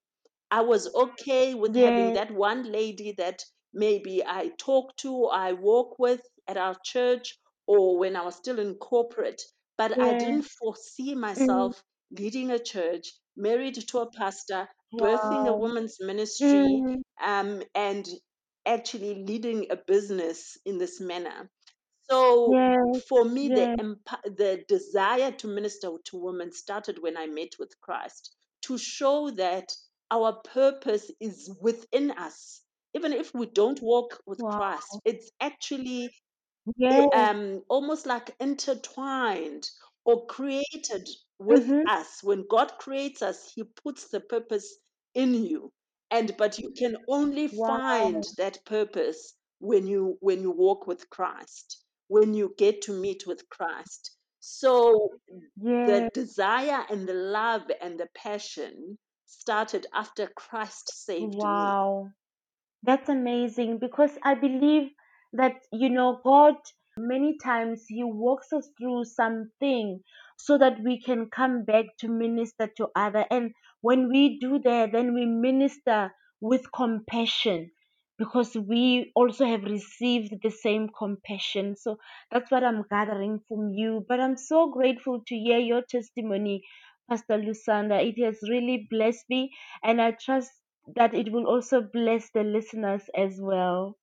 I 0.50 0.60
was 0.62 0.92
okay 0.94 1.54
with 1.54 1.74
having 1.74 2.12
that 2.12 2.30
one 2.30 2.70
lady 2.70 3.12
that 3.12 3.44
maybe 3.72 4.24
I 4.24 4.48
talk 4.58 4.94
to, 4.96 5.24
I 5.26 5.52
walk 5.54 5.98
with 5.98 6.22
at 6.46 6.56
our 6.58 6.76
church, 6.84 7.38
or 7.68 7.98
when 7.98 8.16
I 8.16 8.24
was 8.24 8.36
still 8.36 8.60
in 8.60 8.76
corporate. 8.76 9.42
But 9.78 10.02
I 10.02 10.14
didn't 10.14 10.44
foresee 10.44 11.14
Mm. 11.14 11.20
myself 11.20 11.84
leading 12.10 12.50
a 12.52 12.60
church, 12.60 13.12
married 13.36 13.76
to 13.76 14.00
a 14.00 14.10
pastor, 14.10 14.68
birthing 15.00 15.48
a 15.48 15.54
woman's 15.54 15.98
ministry, 16.00 16.84
Mm. 16.84 17.02
um, 17.22 17.62
and 17.76 18.08
actually 18.66 19.24
leading 19.24 19.70
a 19.70 19.76
business 19.76 20.58
in 20.66 20.78
this 20.78 21.00
manner. 21.00 21.50
So 22.10 22.64
Yes. 22.86 23.02
for 23.08 23.24
me, 23.24 23.50
the 23.50 23.70
emp- 23.80 24.22
the 24.24 24.64
desire 24.68 25.32
to 25.32 25.48
minister 25.48 25.90
to 26.06 26.18
women 26.18 26.52
started 26.52 27.00
when 27.02 27.16
I 27.16 27.26
met 27.28 27.58
with 27.58 27.80
Christ 27.80 28.36
to 28.62 28.78
show 28.78 29.30
that 29.32 29.76
our 30.10 30.40
purpose 30.42 31.10
is 31.20 31.50
within 31.60 32.12
us. 32.12 32.62
Even 32.94 33.12
if 33.12 33.34
we 33.34 33.46
don't 33.46 33.80
walk 33.82 34.20
with 34.26 34.40
Wow. 34.40 34.48
Christ, 34.48 35.00
it's 35.04 35.30
actually 35.40 36.14
Yes. 36.76 37.08
um, 37.12 37.62
almost 37.68 38.06
like 38.06 38.34
intertwined 38.40 39.70
or 40.04 40.26
created 40.26 41.08
with 41.38 41.70
Mhm. 41.70 41.86
us. 41.86 42.22
When 42.22 42.46
God 42.48 42.72
creates 42.78 43.22
us, 43.22 43.52
He 43.54 43.64
puts 43.64 44.08
the 44.08 44.20
purpose 44.20 44.78
in 45.14 45.34
you, 45.34 45.72
and 46.10 46.36
but 46.36 46.58
you 46.58 46.72
can 46.78 46.96
only 47.08 47.48
find 47.48 48.22
Wow. 48.22 48.34
that 48.38 48.64
purpose 48.64 49.34
when 49.60 49.86
you 49.86 50.16
when 50.20 50.42
you 50.42 50.50
walk 50.50 50.86
with 50.86 51.08
Christ, 51.10 51.84
when 52.08 52.34
you 52.34 52.54
get 52.58 52.82
to 52.82 52.92
meet 52.92 53.26
with 53.26 53.48
Christ. 53.50 54.16
So 54.40 55.20
the 55.84 56.02
Yes. 56.02 56.12
desire 56.14 56.84
and 56.90 57.08
the 57.08 57.14
love 57.14 57.70
and 57.80 57.98
the 57.98 58.08
passion 58.14 58.98
started 59.26 59.86
after 59.92 60.28
Christ 60.28 60.88
saved 61.04 61.44
me. 61.44 61.78
Wow. 61.78 62.14
That's 62.82 63.08
amazing 63.08 63.78
because 63.78 64.18
I 64.24 64.34
believe 64.34 64.90
that, 65.32 65.54
you 65.72 65.90
know, 65.90 66.20
God, 66.24 66.56
many 66.96 67.36
times 67.38 67.86
He 67.88 68.04
walks 68.04 68.52
us 68.52 68.68
through 68.78 69.04
something 69.04 70.02
so 70.36 70.58
that 70.58 70.80
we 70.82 71.00
can 71.02 71.30
come 71.30 71.64
back 71.64 71.86
to 72.00 72.08
minister 72.08 72.68
to 72.76 72.88
other. 72.96 73.26
And 73.30 73.52
when 73.80 74.08
we 74.08 74.38
do 74.38 74.58
that, 74.60 74.92
then 74.92 75.14
we 75.14 75.26
minister 75.26 76.12
with 76.40 76.70
compassion 76.72 77.70
because 78.18 78.56
we 78.56 79.12
also 79.14 79.44
have 79.46 79.62
received 79.64 80.34
the 80.42 80.50
same 80.50 80.88
compassion. 80.96 81.76
So 81.76 81.98
that's 82.30 82.50
what 82.50 82.64
I'm 82.64 82.84
gathering 82.90 83.40
from 83.48 83.70
you. 83.70 84.04
But 84.08 84.20
I'm 84.20 84.36
so 84.36 84.70
grateful 84.70 85.22
to 85.26 85.34
hear 85.36 85.58
your 85.58 85.82
testimony, 85.82 86.62
Pastor 87.08 87.38
Lusanda. 87.38 88.02
It 88.04 88.22
has 88.24 88.38
really 88.48 88.86
blessed 88.90 89.24
me. 89.28 89.52
And 89.82 90.00
I 90.00 90.12
trust 90.12 90.50
that 90.96 91.14
it 91.14 91.32
will 91.32 91.46
also 91.46 91.80
bless 91.82 92.30
the 92.30 92.42
listeners 92.44 93.02
as 93.16 93.38
well. 93.40 93.96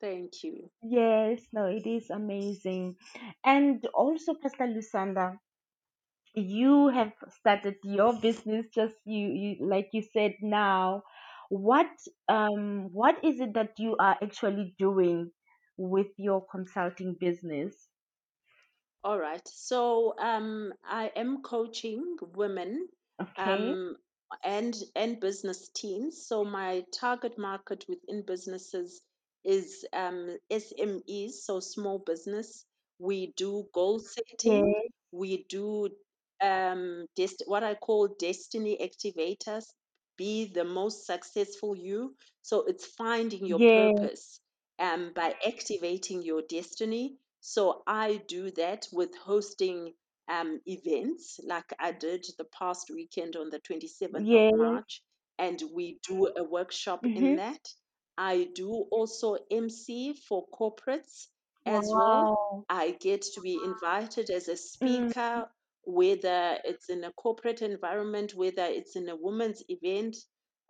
Thank 0.00 0.42
you. 0.44 0.70
Yes, 0.82 1.40
no, 1.52 1.66
it 1.66 1.86
is 1.86 2.10
amazing. 2.10 2.96
And 3.44 3.84
also, 3.94 4.34
Pastor 4.34 4.66
Lusanda, 4.66 5.38
you 6.34 6.88
have 6.88 7.12
started 7.30 7.76
your 7.82 8.12
business 8.20 8.66
just 8.74 8.94
you, 9.04 9.28
you 9.28 9.66
like 9.68 9.88
you 9.92 10.02
said 10.02 10.34
now. 10.42 11.02
What 11.50 11.88
um 12.28 12.90
what 12.92 13.24
is 13.24 13.40
it 13.40 13.54
that 13.54 13.78
you 13.78 13.96
are 13.98 14.16
actually 14.22 14.74
doing 14.78 15.32
with 15.76 16.08
your 16.18 16.46
consulting 16.46 17.16
business? 17.18 17.88
All 19.04 19.18
right. 19.18 19.46
So 19.46 20.14
um, 20.18 20.72
I 20.84 21.10
am 21.16 21.42
coaching 21.42 22.16
women 22.34 22.88
Okay. 23.20 23.38
um, 23.38 23.96
and 24.44 24.76
and 24.96 25.20
business 25.20 25.68
teams. 25.68 26.26
So 26.26 26.44
my 26.44 26.84
target 26.92 27.38
market 27.38 27.84
within 27.88 28.22
businesses 28.26 29.00
is 29.46 29.86
um, 29.94 30.38
SMEs, 30.50 31.44
so 31.44 31.60
small 31.60 31.98
business. 32.00 32.66
We 32.98 33.32
do 33.36 33.68
goal 33.74 34.00
setting. 34.00 34.76
We 35.12 35.44
do 35.48 35.90
um, 36.42 37.06
dest- 37.16 37.44
what 37.46 37.64
I 37.64 37.74
call 37.76 38.08
destiny 38.18 38.78
activators. 38.82 39.64
Be 40.18 40.46
the 40.52 40.64
most 40.64 41.06
successful 41.06 41.76
you. 41.76 42.16
So 42.42 42.64
it's 42.64 42.86
finding 42.86 43.46
your 43.46 43.60
purpose 43.60 44.40
um, 44.78 45.12
by 45.14 45.34
activating 45.46 46.22
your 46.22 46.42
destiny 46.42 47.18
so 47.40 47.82
I 47.86 48.18
do 48.28 48.50
that 48.52 48.88
with 48.92 49.16
hosting 49.16 49.94
um, 50.28 50.60
events 50.66 51.40
like 51.44 51.72
I 51.78 51.92
did 51.92 52.26
the 52.38 52.44
past 52.46 52.90
weekend 52.90 53.36
on 53.36 53.50
the 53.50 53.60
27th 53.60 54.34
of. 54.34 54.46
March, 54.52 55.02
and 55.38 55.62
we 55.74 56.00
do 56.02 56.26
a 56.36 56.44
workshop 56.44 57.06
in 57.14 57.34
Mm-hmm. 57.34 57.36
that. 57.36 57.74
I 58.18 58.44
do 58.54 58.70
also 58.90 59.36
MC 59.50 60.14
for 60.14 60.46
corporates 60.48 61.28
as 61.66 61.94
well. 61.94 62.34
I 62.68 62.92
get 62.92 63.22
to 63.22 63.40
be 63.40 63.62
invited 63.62 64.30
as 64.30 64.48
a 64.48 64.56
Mm, 64.82 65.12
speaker, 65.12 65.50
whether 65.84 66.60
it's 66.64 66.88
in 66.90 67.04
a 67.04 67.12
corporate 67.12 67.62
environment, 67.62 68.34
whether 68.34 68.64
it's 68.64 68.96
in 68.96 69.08
a 69.08 69.16
women's 69.16 69.62
event. 69.68 70.16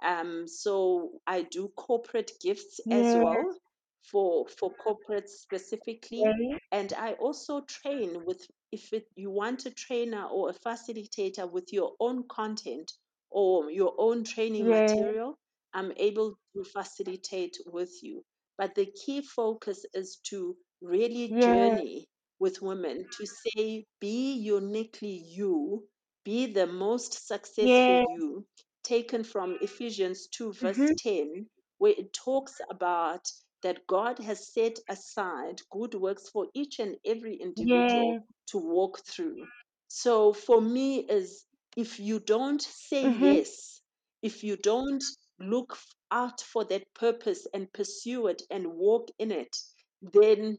Um, 0.03 0.47
so 0.49 1.21
I 1.27 1.43
do 1.43 1.69
corporate 1.77 2.33
gifts 2.41 2.81
as 2.91 3.15
well 3.17 3.59
for 4.03 4.47
for 4.49 4.75
corporates 4.77 5.31
specifically. 5.31 6.35
Yes, 6.39 6.61
and 6.73 6.93
i 6.95 7.13
also 7.15 7.61
train 7.63 8.25
with 8.25 8.47
if 8.73 8.93
it, 8.93 9.07
you 9.17 9.31
want 9.31 9.67
a 9.67 9.71
trainer 9.71 10.27
or 10.27 10.51
a 10.51 10.55
facilitator 10.55 11.51
with 11.51 11.73
your 11.73 11.95
own 12.01 12.27
content 12.29 12.93
or 13.31 13.71
your 13.71 13.95
own 13.99 14.25
training 14.25 14.69
yes, 14.69 14.71
material 14.71 15.39
i'm 15.75 15.93
able 15.97 16.37
to 16.55 16.65
facilitate 16.65 17.57
with 17.67 17.93
you 18.03 18.23
but 18.59 18.75
the 18.75 18.87
key 18.87 19.21
focus 19.23 19.85
is 19.95 20.17
to 20.25 20.57
really 20.83 21.29
yes, 21.29 21.41
journey 21.41 22.07
with 22.39 22.61
women 22.63 23.07
to 23.11 23.27
say 23.27 23.85
be 24.01 24.33
uniquely 24.35 25.23
you 25.27 25.87
be 26.25 26.47
the 26.53 26.67
most 26.67 27.27
successful 27.27 27.97
yes. 27.97 28.07
you 28.17 28.47
taken 28.85 29.25
from 29.25 29.57
ephesians 29.61 30.29
2 30.29 30.53
verse 30.53 30.85
Mm-hmm. 30.85 30.97
10 30.97 31.47
where 31.79 31.95
it 31.97 32.13
talks 32.13 32.61
about 32.71 33.25
that 33.63 33.87
God 33.87 34.19
has 34.21 34.53
set 34.53 34.79
aside 34.89 35.61
good 35.71 35.95
works 35.95 36.29
for 36.29 36.47
each 36.55 36.79
and 36.79 36.97
every 37.05 37.35
individual 37.37 38.15
Yes. 38.15 38.47
to 38.49 38.59
walk 38.59 39.01
through. 39.07 39.47
So 39.89 40.33
for 40.33 40.61
me 40.61 41.01
is 41.09 41.45
if 41.77 41.99
you 41.99 42.21
don't 42.21 42.63
say 42.63 43.05
Mm-hmm. 43.05 43.37
yes, 43.37 43.81
if 44.23 44.45
you 44.45 44.57
don't 44.57 45.03
look 45.41 45.79
out 46.11 46.41
for 46.41 46.65
that 46.67 46.85
purpose 46.95 47.47
and 47.55 47.73
pursue 47.73 48.29
it 48.29 48.43
and 48.51 48.67
walk 48.75 49.11
in 49.19 49.33
it, 49.33 49.57
then 50.03 50.59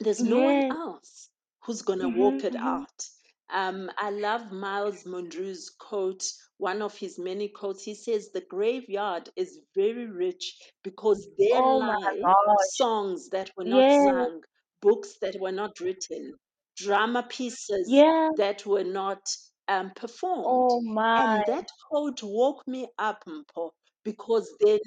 there's 0.00 0.24
no 0.24 0.40
one 0.40 0.62
else 0.70 1.30
who's 1.64 1.82
going 1.82 2.00
to 2.00 2.08
Mm-hmm. 2.08 2.18
walk 2.18 2.44
it 2.44 2.56
Mm-hmm. 2.56 2.58
out. 2.62 3.04
Um, 3.50 3.90
I 3.98 4.10
love 4.10 4.52
Myles 4.52 5.06
Munroe's 5.06 5.70
quote, 5.78 6.24
one 6.58 6.82
of 6.82 6.96
his 6.96 7.18
many 7.18 7.48
quotes. 7.48 7.84
He 7.84 7.94
says, 7.94 8.30
The 8.32 8.42
graveyard 8.48 9.30
is 9.36 9.60
very 9.74 10.06
rich 10.06 10.58
because 10.84 11.28
there 11.38 11.62
Oh 11.62 11.78
lie 11.86 12.24
songs 12.58 13.30
that 13.30 13.50
were 13.56 13.64
not 13.64 13.86
Yes. 13.86 13.92
sung, 13.92 14.42
books 14.82 15.18
that 15.22 15.36
were 15.40 15.52
not 15.52 15.80
written, 15.80 16.34
drama 16.76 17.24
pieces 17.28 18.04
that 18.36 18.66
were 18.66 18.84
not 18.84 19.20
um, 19.68 19.92
performed. 19.96 20.70
Oh 20.70 20.80
my. 20.82 21.18
And 21.18 21.44
that 21.46 21.66
quote 21.88 22.22
woke 22.22 22.66
me 22.68 22.88
up, 22.98 23.24
Mpho, 23.26 23.70
because 24.04 24.52
then 24.60 24.80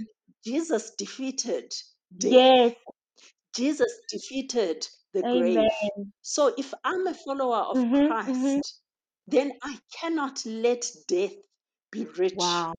Jesus 0.45 0.91
defeated 0.97 1.73
death. 2.17 2.33
Yes. 2.33 2.75
Jesus 3.55 3.91
defeated 4.09 4.87
the 5.13 5.23
Amen. 5.23 5.31
grave. 5.31 5.71
So 6.21 6.53
if 6.57 6.73
I'm 6.83 7.07
a 7.07 7.13
follower 7.13 7.63
of 7.63 7.77
Mhm. 7.77 8.25
Mhm. 8.27 8.61
Christ, 8.61 8.81
then 9.27 9.53
I 9.63 9.79
cannot 9.99 10.45
let 10.45 10.85
death 11.07 11.33
be 11.91 12.05
rich. 12.05 12.33
Wow. 12.35 12.73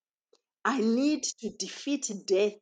I 0.64 0.80
need 0.80 1.24
to 1.40 1.50
defeat 1.50 2.10
death 2.26 2.54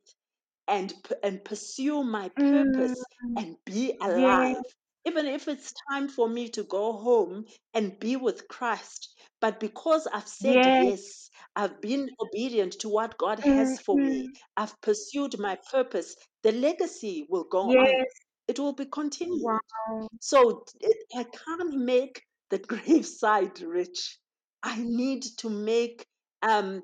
and 0.67 0.93
and 1.23 1.43
pursue 1.43 2.03
my 2.03 2.29
Mm. 2.39 2.95
purpose 2.95 3.03
and 3.35 3.57
be 3.65 3.97
Yes. 4.13 4.57
Even 5.05 5.25
if 5.25 5.47
it's 5.47 5.73
time 5.91 6.07
for 6.09 6.29
me 6.29 6.49
to 6.49 6.63
go 6.63 6.93
home 6.93 7.45
and 7.73 7.99
be 7.99 8.15
with 8.15 8.47
Christ. 8.47 9.15
But 9.41 9.59
because 9.59 10.07
I've 10.07 10.27
said 10.27 10.65
Yes. 10.65 10.75
yes, 10.77 11.29
I've 11.55 11.81
been 11.81 12.09
obedient 12.21 12.73
to 12.81 12.89
what 12.89 13.17
God 13.17 13.39
has 13.39 13.79
for 13.85 13.99
me, 13.99 14.29
Mhm. 14.29 14.37
I've 14.57 14.79
pursued 14.81 15.37
my 15.39 15.57
purpose, 15.71 16.15
the 16.43 16.51
legacy 16.53 17.25
will 17.29 17.45
go 17.45 17.71
on. 17.71 17.85
Yes. 17.85 18.07
It 18.47 18.59
will 18.59 18.73
be 18.73 18.85
continued. 18.85 19.41
Wow. 19.41 20.09
So 20.21 20.65
it, 20.81 20.97
I 21.15 21.23
can't 21.25 21.75
make 21.75 22.23
the 22.49 22.59
graveside 22.71 23.61
rich. 23.61 24.19
I 24.63 24.77
need 24.83 25.23
to 25.39 25.49
make 25.49 26.05
um, 26.41 26.83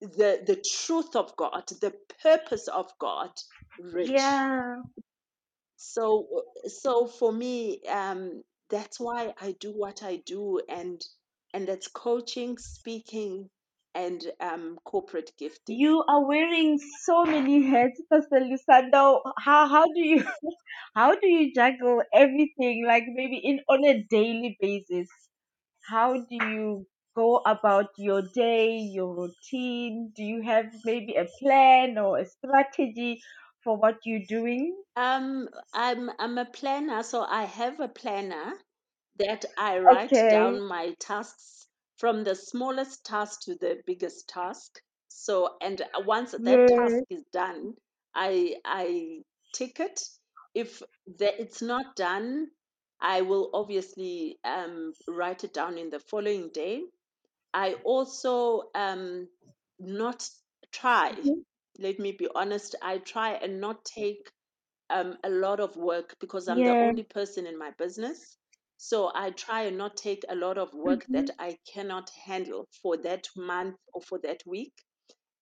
the 0.00 0.42
the 0.46 0.62
truth 0.76 1.16
of 1.16 1.36
God, 1.36 1.64
the 1.80 1.94
purpose 2.22 2.68
of 2.68 2.90
God 3.00 3.30
rich. 3.78 4.10
Yeah. 4.10 4.76
So 5.78 6.44
so 6.68 7.08
for 7.08 7.32
me, 7.32 7.82
um, 7.88 8.44
that's 8.70 9.00
why 9.00 9.34
I 9.40 9.52
do 9.60 9.72
what 9.72 10.04
I 10.04 10.18
do, 10.18 10.60
and 10.68 11.02
and 11.54 11.68
that's 11.68 11.88
coaching, 11.88 12.58
speaking, 12.58 13.50
and 13.94 14.22
um, 14.40 14.78
corporate 14.84 15.32
gifting. 15.38 15.78
You 15.80 16.04
are 16.08 16.26
wearing 16.26 16.78
so 17.04 17.24
many 17.24 17.62
hats, 17.66 18.02
Pastor 18.12 18.40
Lusanda. 18.40 19.20
How 19.38 19.68
how 19.68 19.86
do 19.86 20.00
you 20.02 20.24
how 20.96 21.14
do 21.16 21.28
you 21.28 21.54
juggle 21.54 22.02
everything 22.14 22.84
like 22.86 23.04
maybe 23.08 23.38
in 23.38 23.60
on 23.70 23.84
a 23.86 24.04
daily 24.10 24.58
basis? 24.60 25.08
How 25.88 26.12
do 26.14 26.36
you 26.36 26.86
go 27.16 27.38
about 27.44 27.88
your 27.98 28.22
day, 28.22 28.76
your 28.78 29.12
routine? 29.16 30.12
Do 30.14 30.22
you 30.22 30.42
have 30.42 30.66
maybe 30.84 31.16
a 31.16 31.26
plan 31.40 31.98
or 31.98 32.18
a 32.18 32.26
strategy 32.26 33.20
for 33.62 33.76
what 33.76 33.98
you're 34.04 34.26
doing? 34.26 34.82
Um, 34.96 35.48
I'm 35.72 36.10
I'm 36.18 36.36
a 36.36 36.44
planner, 36.44 37.02
so 37.02 37.22
I 37.22 37.44
have 37.44 37.80
a 37.80 37.88
planner 37.88 38.60
that 39.16 39.46
I 39.56 39.78
write 39.78 40.12
Okay. 40.12 40.28
down 40.28 40.62
my 40.68 40.92
tasks 41.00 41.68
from 41.96 42.24
the 42.24 42.34
smallest 42.34 43.06
task 43.06 43.40
to 43.42 43.54
the 43.54 43.82
biggest 43.86 44.28
task. 44.28 44.82
So, 45.08 45.56
and 45.62 45.80
uh, 45.80 46.02
once 46.04 46.32
that 46.32 46.66
task 46.66 46.98
Yes. 46.98 47.04
is 47.08 47.24
done, 47.32 47.76
I 48.14 48.60
I 48.64 49.24
tick 49.54 49.80
it. 49.80 50.02
If 50.54 50.82
the, 51.06 51.40
it's 51.40 51.62
not 51.62 51.96
done, 51.96 52.50
I 53.00 53.22
will 53.22 53.50
obviously 53.54 54.38
um, 54.44 54.92
write 55.06 55.44
it 55.44 55.54
down 55.54 55.78
in 55.78 55.88
the 55.90 56.00
following 56.00 56.50
day. 56.50 56.84
I 57.52 57.74
also 57.84 58.70
um, 58.74 59.28
not 59.78 60.30
try. 60.72 61.30
Let 61.78 61.98
me 61.98 62.12
be 62.12 62.28
honest. 62.34 62.74
I 62.82 62.98
try 62.98 63.32
and 63.34 63.60
not 63.60 63.84
take 63.84 64.30
um, 64.90 65.18
a 65.24 65.30
lot 65.30 65.60
of 65.60 65.76
work 65.76 66.16
because 66.20 66.48
I'm 66.48 66.64
the 66.64 66.76
only 66.80 67.04
person 67.04 67.46
in 67.46 67.58
my 67.58 67.72
business. 67.72 68.38
So 68.78 69.10
I 69.14 69.30
try 69.32 69.62
and 69.64 69.78
not 69.78 69.96
take 69.96 70.24
a 70.28 70.36
lot 70.36 70.58
of 70.58 70.74
work 70.74 71.08
Mhm. 71.08 71.12
that 71.12 71.30
I 71.38 71.58
cannot 71.66 72.10
handle 72.10 72.68
for 72.82 72.96
that 72.98 73.28
month 73.36 73.76
or 73.94 74.02
for 74.02 74.18
that 74.20 74.42
week. 74.46 74.74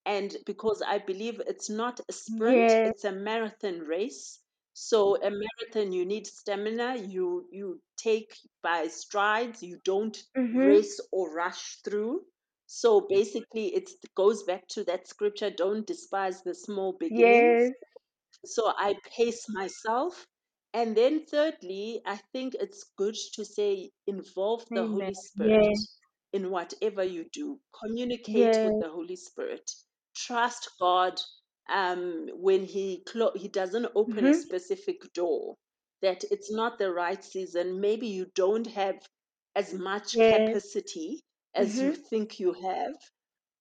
And 0.06 0.34
because 0.46 0.80
I 0.80 0.98
believe 0.98 1.40
it's 1.40 1.68
not 1.68 2.00
a 2.08 2.12
sprint, 2.12 2.74
Yes. 2.74 2.84
it's 2.84 3.04
a 3.04 3.12
marathon 3.12 3.80
race. 3.80 4.40
So 4.72 5.16
a 5.22 5.30
marathon, 5.30 5.92
you 5.92 6.06
need 6.06 6.26
stamina. 6.26 6.96
You 6.96 7.46
you 7.52 7.82
take 7.98 8.34
by 8.62 8.88
strides. 8.88 9.62
You 9.62 9.78
don't 9.84 10.16
Mhm. 10.36 10.86
race 10.90 10.98
or 11.12 11.34
rush 11.34 11.82
through. 11.82 12.26
So 12.66 13.00
basically, 13.02 13.74
it 13.74 13.90
goes 14.14 14.44
back 14.44 14.68
to 14.68 14.84
that 14.84 15.08
scripture: 15.08 15.50
"Don't 15.50 15.86
despise 15.86 16.42
the 16.42 16.54
small 16.54 16.92
beginnings." 16.94 17.62
Yes. 17.62 17.86
So 18.46 18.72
I 18.78 18.94
pace 19.04 19.46
myself. 19.50 20.26
And 20.72 20.96
then, 20.96 21.26
thirdly, 21.26 22.00
I 22.06 22.16
think 22.32 22.54
it's 22.54 22.84
good 22.96 23.14
to 23.34 23.44
say 23.44 23.92
involve 24.06 24.64
the 24.74 24.84
Amen. 24.84 24.86
Holy 24.86 25.14
Spirit 25.14 25.68
Yes. 25.68 25.98
in 26.32 26.50
whatever 26.50 27.04
you 27.04 27.28
do. 27.30 27.60
Communicate 27.74 28.62
with 28.62 28.78
the 28.78 28.88
Holy 28.88 29.16
Spirit. 29.16 29.70
Trust 30.14 30.70
God 30.80 31.20
um, 31.68 32.28
when 32.34 32.64
He 32.64 33.02
clo- 33.04 33.34
He 33.36 33.48
doesn't 33.48 33.92
open 33.94 34.26
a 34.26 34.32
Mhm. 34.32 34.34
specific 34.34 35.12
door. 35.12 35.56
That 36.02 36.24
it's 36.30 36.50
not 36.50 36.78
the 36.78 36.92
right 36.92 37.22
season. 37.22 37.80
Maybe 37.82 38.06
you 38.08 38.26
don't 38.34 38.66
have 38.68 39.06
as 39.54 39.74
much 39.74 40.14
Yes. 40.14 40.56
capacity 40.56 41.25
as 41.56 41.82
you 41.82 41.94
Mhm. 41.94 41.96
think 41.96 42.40
you 42.40 42.52
have 42.54 42.94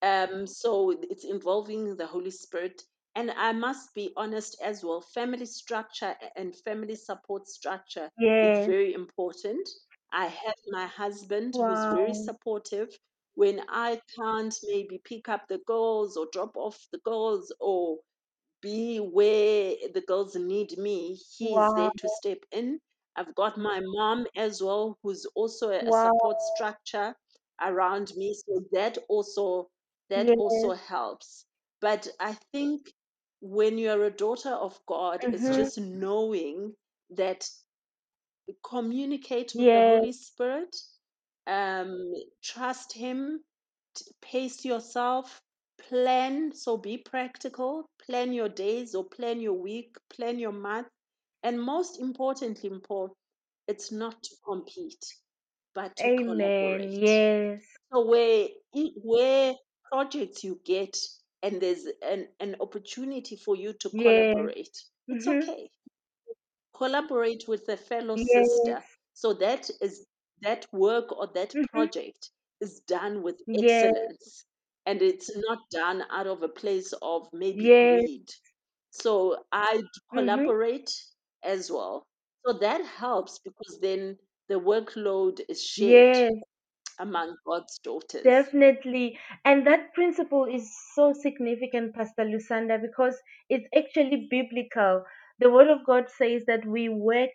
um, 0.01 0.47
so 0.47 0.91
it's 0.91 1.23
involving 1.25 1.95
the 1.97 2.08
Holy 2.08 2.31
Spirit. 2.31 2.84
And 3.15 3.31
I 3.31 3.53
must 3.53 3.93
be 3.95 4.13
honest 4.17 4.58
as 4.62 4.84
well, 4.84 5.01
family 5.01 5.45
structure 5.45 6.15
and 6.36 6.55
family 6.55 6.95
support 6.95 7.47
structure 7.47 8.12
is 8.41 8.65
very 8.65 8.93
important. 8.93 9.67
I 10.12 10.27
have 10.27 10.55
my 10.67 10.88
husband 10.88 11.58
who's 11.65 11.86
very 11.86 12.13
supportive. 12.13 12.97
When 13.36 13.62
I 13.69 14.01
can't 14.15 14.55
maybe 14.63 14.99
pick 15.03 15.29
up 15.29 15.47
the 15.47 15.60
girls 15.60 16.17
or 16.17 16.27
drop 16.31 16.58
off 16.58 16.88
the 16.91 16.99
girls 16.99 17.53
or 17.60 17.99
be 18.62 18.97
where 18.97 19.75
the 19.93 20.01
girls 20.01 20.36
need 20.36 20.77
me. 20.77 21.15
He's 21.38 21.73
Wow. 21.73 21.73
there 21.73 21.91
to 21.97 22.10
step 22.10 22.39
in. 22.51 22.81
I've 23.15 23.36
got 23.36 23.58
my 23.58 23.81
mom 23.84 24.27
as 24.36 24.62
well, 24.62 24.97
who's 25.03 25.25
also 25.36 25.69
a, 25.71 25.84
a 25.88 25.91
Wow. 25.91 26.15
support 26.15 26.41
structure 26.41 27.15
around 27.61 28.11
me. 28.15 28.33
So 28.33 28.63
that 28.71 28.97
also 29.09 29.69
that 30.09 30.31
also 30.37 30.71
helps. 30.71 31.45
But 31.81 32.07
I 32.19 32.33
think 32.51 32.93
when 33.41 33.77
you're 33.77 34.05
a 34.05 34.11
daughter 34.11 34.51
of 34.53 34.79
God, 34.87 35.25
it's 35.31 35.49
Mhm. 35.49 35.55
just 35.55 35.77
knowing 35.79 36.75
that 37.11 37.49
communicate 38.63 39.53
with 39.55 39.71
the 39.71 39.83
Holy 39.83 40.11
Spirit, 40.11 40.75
um, 41.47 42.13
trust 42.43 42.93
Him, 42.93 43.43
t- 43.95 44.05
pace 44.21 44.65
yourself, 44.65 45.41
plan. 45.89 46.53
So 46.53 46.77
be 46.77 46.97
practical, 46.97 47.89
plan 48.05 48.33
your 48.33 48.49
days 48.49 48.95
or 48.95 49.03
plan 49.05 49.41
your 49.41 49.53
week, 49.53 49.95
plan 50.09 50.39
your 50.39 50.51
month. 50.53 50.87
And 51.43 51.61
most 51.61 51.99
importantly, 51.99 52.71
Paul, 52.83 53.15
it's 53.67 53.91
not 53.91 54.21
to 54.23 54.35
compete, 54.45 55.05
but 55.75 55.97
to 55.97 56.09
Amen. 56.09 56.89
collaborate. 56.91 56.99
Yes. 57.01 57.77
So 57.93 58.05
where 58.05 58.49
where 59.03 59.55
projects 59.91 60.43
you 60.43 60.61
get 60.65 60.97
and 61.43 61.61
there's 61.61 61.85
an, 62.01 62.29
an 62.39 62.57
opportunity 62.61 63.35
for 63.38 63.55
you 63.55 63.73
to 63.73 63.89
Yes. 63.91 64.51
collaborate, 64.69 64.77
it's 65.09 65.27
Mhm. 65.27 65.29
okay 65.29 65.71
collaborate 66.75 67.47
with 67.47 67.67
a 67.69 67.77
fellow 67.77 68.15
Yes. 68.15 68.15
sister 68.17 68.83
so 69.13 69.33
that 69.33 69.69
is 69.81 70.05
that 70.41 70.65
work 70.71 71.11
or 71.11 71.27
that 71.33 71.55
Mhm. 71.55 71.65
project 71.71 72.29
is 72.61 72.81
done 72.81 73.23
with 73.23 73.41
excellence 73.53 74.45
and 74.85 75.01
it's 75.01 75.35
not 75.35 75.59
done 75.71 76.03
out 76.11 76.27
of 76.27 76.43
a 76.43 76.49
place 76.49 76.93
of 77.01 77.27
maybe 77.33 77.73
greed 77.79 78.29
so 78.91 79.43
i 79.51 79.81
Mhm. 80.11 80.49
collaborate 80.49 80.91
as 81.43 81.71
well 81.71 82.05
so 82.45 82.53
that 82.59 82.83
helps 82.85 83.39
because 83.39 83.79
then 83.81 84.17
the 84.49 84.55
workload 84.60 85.41
is 85.49 85.63
shared 85.63 86.19
Yes. 86.19 86.34
among 86.99 87.36
god's 87.45 87.79
daughters 87.79 88.23
Definitely. 88.23 89.19
And 89.45 89.65
that 89.67 89.93
principle 89.93 90.45
is 90.45 90.75
so 90.95 91.13
significant, 91.13 91.95
Pastor 91.95 92.25
Lusanda, 92.25 92.81
because 92.81 93.17
it's 93.49 93.67
actually 93.75 94.27
biblical. 94.29 95.05
The 95.39 95.51
Word 95.51 95.69
of 95.69 95.86
God 95.86 96.10
says 96.10 96.43
that 96.47 96.65
we 96.65 96.89
work 96.89 97.29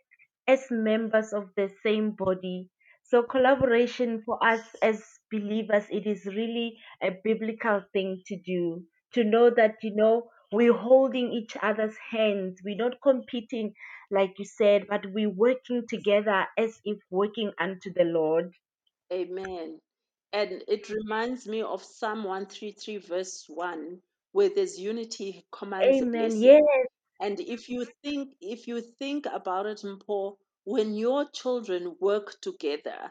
as 0.49 0.67
members 0.71 1.33
of 1.33 1.51
the 1.57 1.71
same 1.83 2.13
body. 2.13 2.71
So, 3.05 3.23
collaboration 3.23 4.23
for 4.27 4.43
us 4.45 4.63
as 4.83 5.03
believers, 5.33 5.87
it 5.91 6.07
is 6.07 6.27
really 6.27 6.79
a 7.03 7.13
biblical 7.25 7.83
thing 7.93 8.23
to 8.27 8.37
do. 8.47 8.85
To 9.15 9.25
know 9.25 9.51
that, 9.51 9.77
you 9.83 9.95
know, 9.97 10.29
we're 10.53 10.77
holding 10.77 11.33
each 11.33 11.57
other's 11.63 11.97
hands. 12.11 12.61
We're 12.65 12.77
not 12.77 13.01
competing, 13.03 13.75
like 14.11 14.35
you 14.39 14.45
said, 14.45 14.87
but 14.89 15.07
we're 15.13 15.31
working 15.31 15.87
together 15.89 16.47
as 16.59 16.81
if 16.85 16.99
working 17.11 17.53
unto 17.59 17.93
the 17.93 18.05
Lord. 18.05 18.53
Amen. 19.13 19.79
And 20.33 20.63
it 20.69 20.89
reminds 20.89 21.47
me 21.47 21.63
of 21.63 21.83
Psalm 21.83 22.25
133, 22.25 22.99
verse 22.99 23.45
1, 23.49 23.99
where 24.33 24.49
there's 24.49 24.79
unity 24.79 25.33
he 25.33 25.45
commands 25.53 26.01
a 26.01 26.03
Amen. 26.03 26.13
blessing. 26.13 26.43
Yes. 26.43 26.63
And 27.21 27.39
if 27.41 27.69
you 27.69 27.87
think 28.03 28.31
if 28.41 28.67
you 28.67 28.81
think 28.81 29.27
about 29.27 29.67
it, 29.67 29.83
Paul, 30.07 30.39
when 30.65 30.95
your 30.95 31.29
children 31.31 31.97
work 32.01 32.41
together 32.41 33.11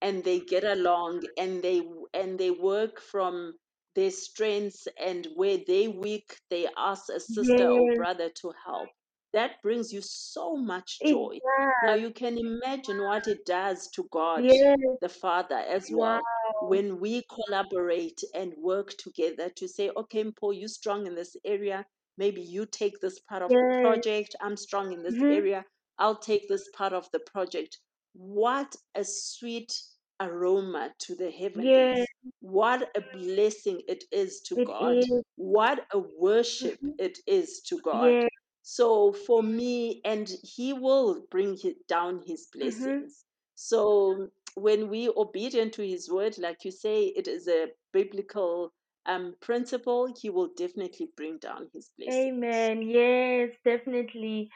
and 0.00 0.24
they 0.24 0.40
get 0.40 0.64
along 0.64 1.22
and 1.36 1.62
they 1.62 1.82
and 2.14 2.38
they 2.38 2.50
work 2.50 3.00
from 3.00 3.54
their 3.94 4.10
strengths 4.10 4.86
and 4.98 5.28
where 5.34 5.58
they 5.66 5.88
weak, 5.88 6.36
they 6.50 6.68
ask 6.76 7.08
a 7.10 7.20
sister 7.20 7.68
or 7.68 7.88
Yes. 7.88 7.96
brother 7.96 8.30
to 8.42 8.52
help. 8.64 8.88
That 9.32 9.62
brings 9.62 9.92
you 9.92 10.00
so 10.02 10.56
much 10.56 11.00
It 11.00 11.08
joy. 11.08 11.40
Now 11.82 11.94
does. 11.94 12.00
you 12.00 12.10
can 12.10 12.38
imagine 12.38 13.02
what 13.02 13.28
it 13.28 13.44
does 13.46 13.88
to 13.94 14.08
God 14.10 14.44
Yes. 14.44 14.78
the 15.00 15.08
Father 15.08 15.56
as 15.56 15.90
Wow. 15.90 15.94
well 15.94 16.22
when 16.60 17.00
we 17.00 17.22
collaborate 17.32 18.20
and 18.34 18.54
work 18.58 18.90
together 18.98 19.48
to 19.56 19.68
say, 19.68 19.90
okay, 19.96 20.24
Paul, 20.40 20.52
you're 20.52 20.68
strong 20.68 21.06
in 21.06 21.14
this 21.14 21.36
area. 21.44 21.84
Maybe 22.16 22.40
you 22.40 22.66
take 22.66 23.00
this 23.00 23.20
part 23.20 23.42
of 23.42 23.52
the 23.60 23.66
Yes. 23.66 23.74
project. 23.80 24.34
I'm 24.40 24.56
strong 24.56 24.92
in 24.92 25.02
this 25.02 25.18
hmm 25.18 25.24
area. 25.30 25.64
I'll 25.98 26.18
take 26.18 26.48
this 26.48 26.68
part 26.76 26.92
of 26.92 27.08
the 27.12 27.20
project. 27.20 27.78
What 28.14 28.74
a 28.94 29.04
sweet 29.04 29.72
aroma 30.20 30.92
to 31.00 31.14
the 31.16 31.30
Yes. 31.54 32.06
What 32.40 32.90
a 32.96 33.00
blessing 33.00 33.82
it 33.88 34.04
is 34.12 34.40
to 34.42 34.56
It 34.56 34.64
God. 34.66 34.98
is. 35.00 35.24
What 35.36 35.86
a 35.92 35.98
worship 35.98 36.80
Mhm. 36.82 36.94
it 36.98 37.18
is 37.26 37.62
to 37.68 37.80
God. 37.80 38.14
Yes. 38.14 38.30
So 38.62 39.12
for 39.12 39.42
me, 39.42 40.02
and 40.04 40.28
He 40.42 40.72
will 40.74 41.26
bring 41.30 41.56
down 41.88 42.22
His 42.26 42.48
hmm 42.58 42.58
blessings. 42.58 43.24
So 43.54 44.28
when 44.56 44.88
we 44.90 45.08
obedient 45.10 45.74
to 45.74 45.86
His 45.88 46.10
word, 46.10 46.38
like 46.38 46.64
you 46.64 46.70
say, 46.72 47.06
it 47.06 47.28
is 47.28 47.48
a 47.48 47.68
biblical 47.92 48.72
um, 49.06 49.36
principle. 49.40 50.14
He 50.20 50.30
will 50.30 50.50
definitely 50.56 51.10
bring 51.16 51.38
down 51.38 51.68
His 51.74 51.90
blessings. 51.98 52.30
Amen. 52.32 52.82
Yes, 52.82 53.50
definitely. 53.64 54.50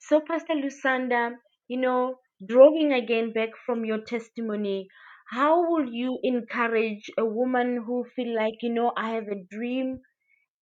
So, 0.00 0.20
Pastor 0.20 0.54
Lusanda, 0.54 1.32
you 1.68 1.78
know, 1.78 2.16
drawing 2.46 2.92
again 2.92 3.32
back 3.32 3.50
from 3.66 3.84
your 3.84 4.00
testimony, 4.00 4.88
how 5.26 5.70
will 5.70 5.92
you 5.92 6.18
encourage 6.22 7.10
a 7.18 7.24
woman 7.24 7.82
who 7.86 8.04
feel 8.16 8.34
like, 8.34 8.62
you 8.62 8.70
know, 8.72 8.92
I 8.96 9.10
have 9.10 9.28
a 9.28 9.44
dream 9.50 10.00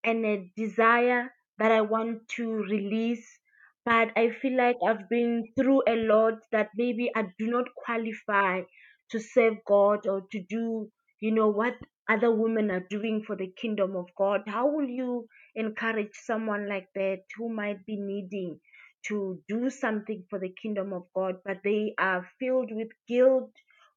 and 0.05 0.24
a 0.24 0.50
desire 0.57 1.33
that 1.59 1.72
I 1.72 1.81
want 1.83 2.29
to 2.37 2.53
release, 2.53 3.38
but 3.85 4.11
I 4.16 4.31
feel 4.31 4.57
like 4.57 4.77
I've 4.87 5.09
been 5.09 5.44
through 5.57 5.83
a 5.88 5.96
lot 5.96 6.35
that 6.53 6.70
maybe 6.77 7.11
I 7.16 7.24
do 7.38 7.46
not 7.46 7.66
qualify 7.77 8.62
to 9.11 9.18
serve 9.20 9.55
God 9.66 10.07
or 10.07 10.22
to 10.33 10.42
do, 10.48 10.90
you 11.20 11.31
know, 11.33 11.48
what 11.48 11.74
other 12.09 12.31
women 12.35 12.70
are 12.70 12.87
doing 12.90 13.22
for 13.27 13.37
the 13.37 13.53
kingdom 13.61 13.96
of 13.96 14.07
God. 14.16 14.42
How 14.46 14.66
will 14.68 14.88
you 14.88 15.27
encourage 15.55 16.12
someone 16.14 16.68
like 16.68 16.88
that 16.94 17.20
who 17.37 17.48
might 17.48 17.85
be 17.87 17.96
needing 17.96 18.61
to 19.07 19.42
do 19.48 19.70
something 19.70 20.24
for 20.31 20.38
the 20.38 20.55
kingdom 20.62 20.92
of 20.92 21.05
God, 21.14 21.37
but 21.44 21.59
they 21.64 21.94
are 21.98 22.27
filled 22.38 22.70
with 22.72 22.88
guilt 23.09 23.53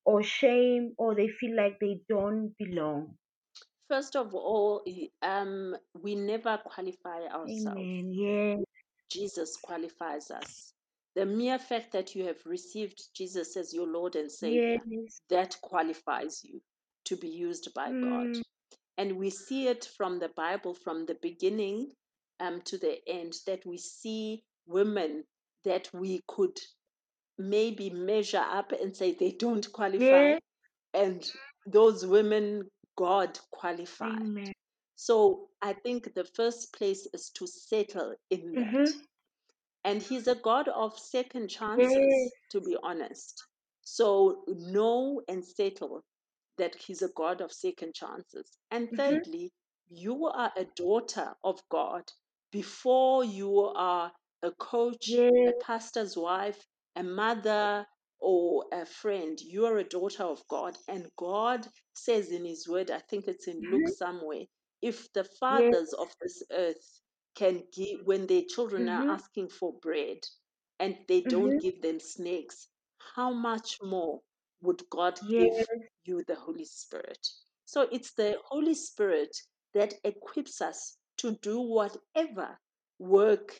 or 0.08 0.24
shame 0.24 0.96
or 0.98 1.16
they 1.16 1.30
feel 1.30 1.56
like 1.58 1.80
they 1.82 2.02
don't 2.10 2.56
belong? 2.58 3.16
First 3.90 4.16
of 4.16 4.34
all, 4.36 4.84
um, 5.22 5.76
we 6.02 6.16
never 6.16 6.60
qualify 6.66 7.28
ourselves. 7.28 7.80
Amen. 7.80 8.14
Yes. 8.14 8.60
Jesus 9.12 9.58
qualifies 9.58 10.32
us. 10.32 10.74
The 11.16 11.26
mere 11.26 11.60
fact 11.60 11.94
that 11.94 12.16
you 12.16 12.26
have 12.26 12.46
received 12.46 13.02
Jesus 13.16 13.58
as 13.58 13.74
your 13.74 13.88
Lord 13.88 14.16
and 14.16 14.32
Savior, 14.32 14.80
Yes. 14.88 15.22
that 15.30 15.58
qualifies 15.62 16.42
you 16.44 16.62
to 17.06 17.18
be 17.18 17.30
used 17.30 17.74
by 17.76 17.94
God. 18.02 18.34
Mm, 18.36 18.44
And 18.98 19.18
we 19.18 19.30
see 19.32 19.68
it 19.68 19.86
from 19.98 20.20
the 20.20 20.30
Bible, 20.30 20.74
from 20.76 21.06
the 21.06 21.16
beginning 21.22 21.94
um, 22.40 22.62
to 22.64 22.78
the 22.78 23.00
end, 23.08 23.34
that 23.48 23.66
we 23.66 23.78
see 23.78 24.44
women 24.68 25.26
that 25.66 25.90
we 25.94 26.22
could 26.28 26.60
maybe 27.38 27.90
measure 27.90 28.38
up 28.44 28.72
and 28.72 28.96
say 28.96 29.14
they 29.14 29.32
don't 29.32 29.72
qualify. 29.72 30.04
yes. 30.04 30.40
And 30.94 31.32
those 31.66 32.06
women, 32.06 32.64
God 32.98 33.40
qualified. 33.52 34.22
Amen. 34.22 34.54
So 34.96 35.50
I 35.62 35.74
think 35.74 36.14
the 36.16 36.26
first 36.36 36.74
place 36.74 37.08
is 37.14 37.30
to 37.38 37.48
settle 37.48 38.16
in 38.30 38.56
that. 38.56 38.64
Mm-hmm. 38.64 39.00
And 39.84 40.02
he's 40.02 40.28
a 40.28 40.36
God 40.36 40.68
of 40.70 40.98
second 40.98 41.50
chances, 41.50 42.34
to 42.52 42.62
be 42.62 42.78
honest. 42.84 43.44
So 43.84 44.44
know 44.48 45.22
and 45.28 45.44
settle 45.46 46.04
that 46.58 46.76
he's 46.76 47.02
a 47.02 47.10
God 47.16 47.42
of 47.42 47.52
second 47.52 47.94
chances. 47.94 48.58
And 48.72 48.90
Mm-hmm. 48.92 48.98
thirdly, 48.98 49.52
you 49.90 50.26
are 50.28 50.52
a 50.58 50.66
daughter 50.76 51.34
of 51.44 51.60
God 51.70 52.04
before 52.52 53.24
you 53.24 53.60
are 53.62 54.12
a 54.44 54.52
coach, 54.52 55.22
a 55.48 55.54
pastor's 55.54 56.18
wife, 56.18 56.66
a 56.98 57.04
mother, 57.04 57.88
or 58.20 58.66
a 58.74 58.86
friend. 58.86 59.40
You 59.42 59.68
are 59.68 59.80
a 59.80 59.86
daughter 59.86 60.24
of 60.24 60.42
God. 60.50 60.78
And 60.90 61.08
God 61.18 61.68
says 61.94 62.32
in 62.32 62.46
his 62.46 62.68
word, 62.68 62.92
I 62.92 63.00
think 63.00 63.28
it's 63.28 63.48
in 63.48 63.70
Luke 63.72 63.90
Mm-hmm. 63.90 63.90
somewhere, 63.90 64.46
if 64.82 65.14
the 65.14 65.26
fathers 65.26 65.94
of 65.94 66.10
this 66.22 66.44
earth 66.52 67.02
can 67.36 67.64
give, 67.74 68.02
when 68.06 68.28
their 68.28 68.44
children 68.50 68.90
are 68.90 69.06
Mm-hmm. 69.06 69.10
asking 69.10 69.50
for 69.50 69.74
bread 69.82 70.20
and 70.80 70.98
they 71.10 71.22
don't 71.22 71.60
Mm-hmm. 71.60 71.60
give 71.62 71.82
them 71.84 72.00
snakes, 72.00 72.70
how 73.16 73.34
much 73.34 73.78
more 73.84 74.22
would 74.62 74.84
God 74.92 75.20
give 75.38 75.56
you 76.06 76.24
the 76.28 76.36
Holy 76.36 76.66
Spirit? 76.66 77.28
So 77.66 77.88
it's 77.92 78.14
the 78.14 78.38
Holy 78.50 78.76
Spirit 78.76 79.38
that 79.76 79.96
equips 80.06 80.62
us 80.62 80.98
to 81.20 81.38
do 81.42 81.62
whatever 81.62 82.60
work 83.00 83.60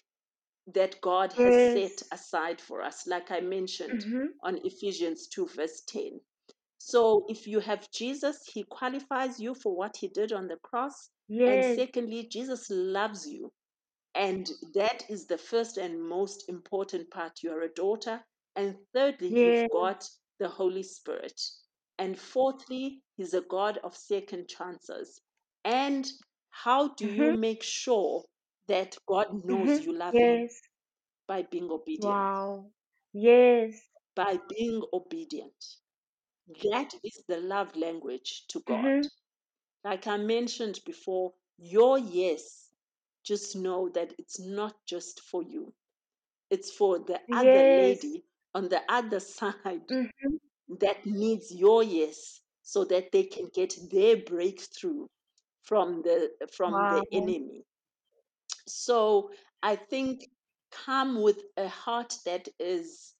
that 0.74 1.00
God 1.02 1.34
has 1.34 1.56
Yes. 1.56 1.72
set 1.72 2.02
aside 2.12 2.62
for 2.62 2.82
us, 2.82 3.08
like 3.08 3.32
I 3.32 3.40
mentioned 3.42 4.06
Mm-hmm. 4.06 4.26
on 4.44 4.60
Ephesians 4.66 5.28
2, 5.28 5.48
verse 5.48 5.82
10. 5.88 6.20
So 6.80 7.26
if 7.30 7.48
you 7.48 7.60
have 7.60 7.90
Jesus, 7.92 8.46
he 8.54 8.64
qualifies 8.64 9.40
you 9.40 9.56
for 9.56 9.76
what 9.76 9.98
he 9.98 10.08
did 10.10 10.32
on 10.34 10.48
the 10.48 10.58
cross. 10.58 11.10
And 11.46 11.64
secondly, 11.64 12.28
Jesus 12.30 12.70
loves 12.70 13.28
you. 13.28 13.52
And 14.16 14.50
that 14.74 15.04
is 15.10 15.28
the 15.28 15.38
first 15.38 15.78
and 15.78 16.02
most 16.02 16.50
important 16.50 17.10
part. 17.12 17.44
You 17.44 17.52
are 17.52 17.62
a 17.62 17.74
daughter. 17.74 18.22
And 18.56 18.76
thirdly, 18.94 19.30
you've 19.30 19.68
got 19.70 20.10
the 20.40 20.50
Holy 20.50 20.84
Spirit. 20.84 21.40
And 22.00 22.18
fourthly, 22.20 23.02
He's 23.18 23.34
a 23.34 23.42
God 23.42 23.80
of 23.84 23.96
second 23.96 24.48
chances. 24.50 25.22
And 25.66 26.06
how 26.50 26.94
do 26.96 27.08
you 27.08 27.32
Mm-hmm. 27.32 27.42
make 27.42 27.64
sure 27.64 28.24
that 28.68 28.98
God 29.08 29.28
knows 29.44 29.78
Mm-hmm. 29.78 29.84
you 29.84 29.94
love 29.94 30.18
Him? 30.20 30.44
Yes. 30.44 30.62
By 31.28 31.44
being 31.44 31.70
obedient. 31.72 32.30
Wow. 32.30 32.72
Yes. 33.14 33.82
By 34.16 34.40
being 34.50 34.84
obedient. 34.92 35.78
That 36.64 36.94
is 37.04 37.24
the 37.28 37.38
love 37.38 37.76
language 37.76 38.48
to 38.50 38.60
God. 38.62 38.92
Mm-hmm. 38.92 39.08
Like 39.84 40.08
I 40.08 40.18
mentioned 40.18 40.82
before, 40.86 41.34
your 41.58 41.98
yes, 42.00 42.74
just 43.24 43.56
know 43.56 43.90
that 43.90 44.14
it's 44.20 44.40
not 44.40 44.76
just 44.86 45.22
for 45.22 45.44
you, 45.44 45.74
it's 46.50 46.72
for 46.72 47.00
the 47.00 47.22
other 47.32 47.64
Yes. 47.64 47.64
lady 47.64 48.26
on 48.54 48.70
the 48.70 48.82
other 48.90 49.20
side 49.22 49.92
Mm-hmm. 49.92 50.38
that 50.80 51.06
needs 51.06 51.52
your 51.54 51.84
yes 51.84 52.42
so 52.64 52.86
that 52.86 53.12
they 53.12 53.24
can 53.24 53.50
get 53.54 53.74
their 53.92 54.18
breakthrough 54.18 55.08
from 55.64 56.02
the 56.04 56.32
from 56.52 56.88
the 56.88 57.04
Wow. 57.04 57.04
enemy 57.12 57.66
so 58.68 59.32
i 59.64 59.76
think 59.76 60.30
come 60.72 61.22
with 61.22 61.42
a 61.58 61.68
heart 61.68 62.16
that 62.26 62.48
is 62.60 63.14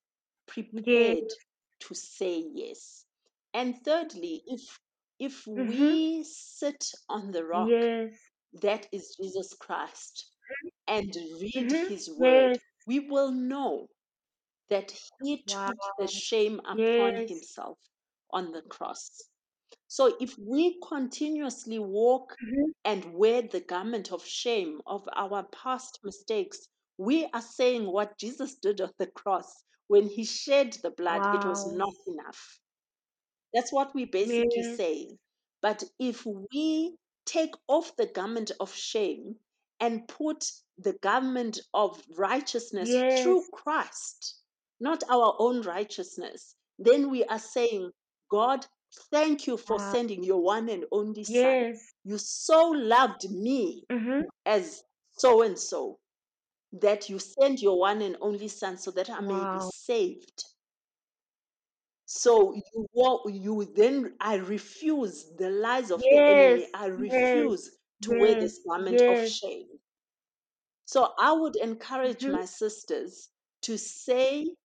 Yes. 0.86 1.18
prepared 1.18 1.32
to 1.80 1.96
say 1.96 2.44
yes 2.54 3.06
and 3.54 3.76
thirdly 3.84 4.44
if 4.48 4.80
if 5.20 5.48
Mm-hmm. 5.58 5.96
we 5.98 6.24
sit 6.24 6.92
on 7.10 7.32
the 7.32 7.44
rock 7.44 7.70
Yes. 7.70 8.32
that 8.62 8.88
is 8.92 9.16
jesus 9.22 9.54
christ 9.56 10.28
and 10.88 11.16
read 11.42 11.72
Mm-hmm. 11.72 11.86
his 11.88 12.10
word 12.10 12.52
Yes. 12.52 12.62
we 12.88 13.00
will 13.00 13.32
know 13.32 13.88
that 14.70 14.94
he 15.20 15.44
Wow. 15.48 15.68
took 15.68 15.78
the 15.98 16.08
shame 16.08 16.60
upon 16.68 17.18
Yes. 17.18 17.28
himself 17.28 17.78
on 18.32 18.52
the 18.52 18.62
cross. 18.64 19.24
So 19.88 20.16
if 20.20 20.38
we 20.40 20.80
continuously 20.88 21.80
walk 21.80 22.36
Mm-hmm. 22.44 22.72
and 22.86 23.14
wear 23.14 23.42
the 23.44 23.62
garment 23.62 24.12
of 24.12 24.26
shame 24.26 24.82
of 24.88 25.08
our 25.16 25.44
past 25.44 26.00
mistakes, 26.04 26.68
we 26.98 27.28
are 27.34 27.42
saying 27.42 27.86
what 27.92 28.18
Jesus 28.18 28.56
did 28.56 28.82
on 28.82 28.92
the 29.00 29.08
cross. 29.08 29.64
When 29.88 30.08
he 30.08 30.26
shed 30.26 30.78
the 30.84 30.92
blood, 30.92 31.28
it 31.34 31.46
was 31.46 31.66
Wow. 31.66 31.78
not 31.78 31.94
enough. 32.08 32.60
That's 33.54 33.72
what 33.74 33.94
we're 33.96 34.08
basically 34.08 34.64
Yes. 34.64 34.78
saying. 34.78 35.18
But 35.62 35.84
if 36.00 36.26
we 36.52 36.96
take 37.26 37.56
off 37.68 37.96
the 37.98 38.08
garment 38.08 38.52
of 38.60 38.74
shame 38.74 39.36
and 39.80 40.08
put 40.08 40.46
the 40.78 40.94
garment 41.02 41.60
of 41.74 42.02
righteousness 42.18 42.90
Yes. 42.90 43.22
through 43.22 43.44
Christ, 43.54 44.36
not 44.80 45.04
our 45.10 45.36
own 45.40 45.62
righteousness, 45.64 46.56
then 46.80 47.10
we 47.10 47.24
are 47.26 47.40
saying, 47.40 47.92
God, 48.30 48.66
Thank 48.92 49.48
you 49.48 49.58
for 49.58 49.80
Wow. 49.80 49.80
sending 49.80 50.24
your 50.24 50.42
one 50.44 50.70
and 50.70 50.86
only 50.92 51.24
Son. 51.24 51.68
Yes. 51.68 51.94
You 52.04 52.18
so 52.18 52.70
loved 52.72 53.30
me 53.30 53.88
Mm-hmm. 53.92 54.28
as 54.46 54.84
so 55.12 55.42
and 55.42 55.58
so 55.60 56.00
that 56.74 57.10
you 57.10 57.20
send 57.20 57.62
your 57.62 57.80
one 57.80 58.02
and 58.02 58.18
only 58.22 58.48
Son 58.50 58.78
so 58.78 58.92
that 58.92 59.10
I 59.10 59.22
may 59.22 59.46
be 59.46 59.60
saved. 59.62 60.46
So 62.06 62.54
you 62.54 63.22
you 63.28 63.66
then 63.76 64.18
I 64.20 64.36
refuse 64.36 65.36
the 65.38 65.50
lies 65.52 65.92
of 65.92 66.10
the 66.10 66.24
enemy. 66.28 66.68
I 66.74 66.88
Yes. 66.98 67.10
refuse 67.10 67.78
to 68.02 68.14
wear 68.14 68.36
this 68.36 68.60
garment 68.68 69.04
of 69.08 69.20
shame. 69.20 69.80
So 70.86 71.14
I 71.20 71.34
would 71.34 71.56
encourage 71.56 72.26
Mm-hmm. 72.26 72.28
my 72.28 72.46
sisters 72.46 73.30
to 73.62 73.78
say, 73.78 74.56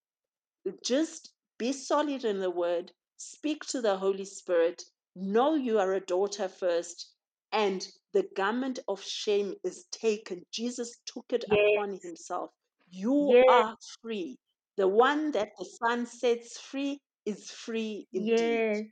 just 0.85 1.35
be 1.59 1.73
solid 1.73 2.25
in 2.25 2.41
the 2.41 2.51
word, 2.51 2.93
speak 3.23 3.65
to 3.67 3.81
the 3.81 3.97
Holy 3.99 4.25
Spirit, 4.25 4.85
know 5.15 5.55
you 5.55 5.79
are 5.79 5.93
a 5.95 6.01
daughter 6.01 6.49
first, 6.49 7.15
and 7.53 7.87
the 8.13 8.25
garment 8.37 8.81
of 8.89 9.03
shame 9.03 9.55
is 9.65 9.87
taken. 9.93 10.45
Jesus 10.51 11.01
took 11.07 11.27
it 11.33 11.45
Yes. 11.47 11.77
upon 11.77 11.99
himself. 12.03 12.51
You 12.91 13.35
Yes. 13.35 13.45
are 13.49 13.77
free. 14.03 14.39
The 14.77 14.89
one 14.89 15.33
that 15.33 15.51
the 15.59 15.65
Son 15.65 16.07
sets 16.07 16.59
free 16.61 17.01
is 17.25 17.51
free 17.51 18.09
indeed. 18.13 18.65
Yes. 18.69 18.83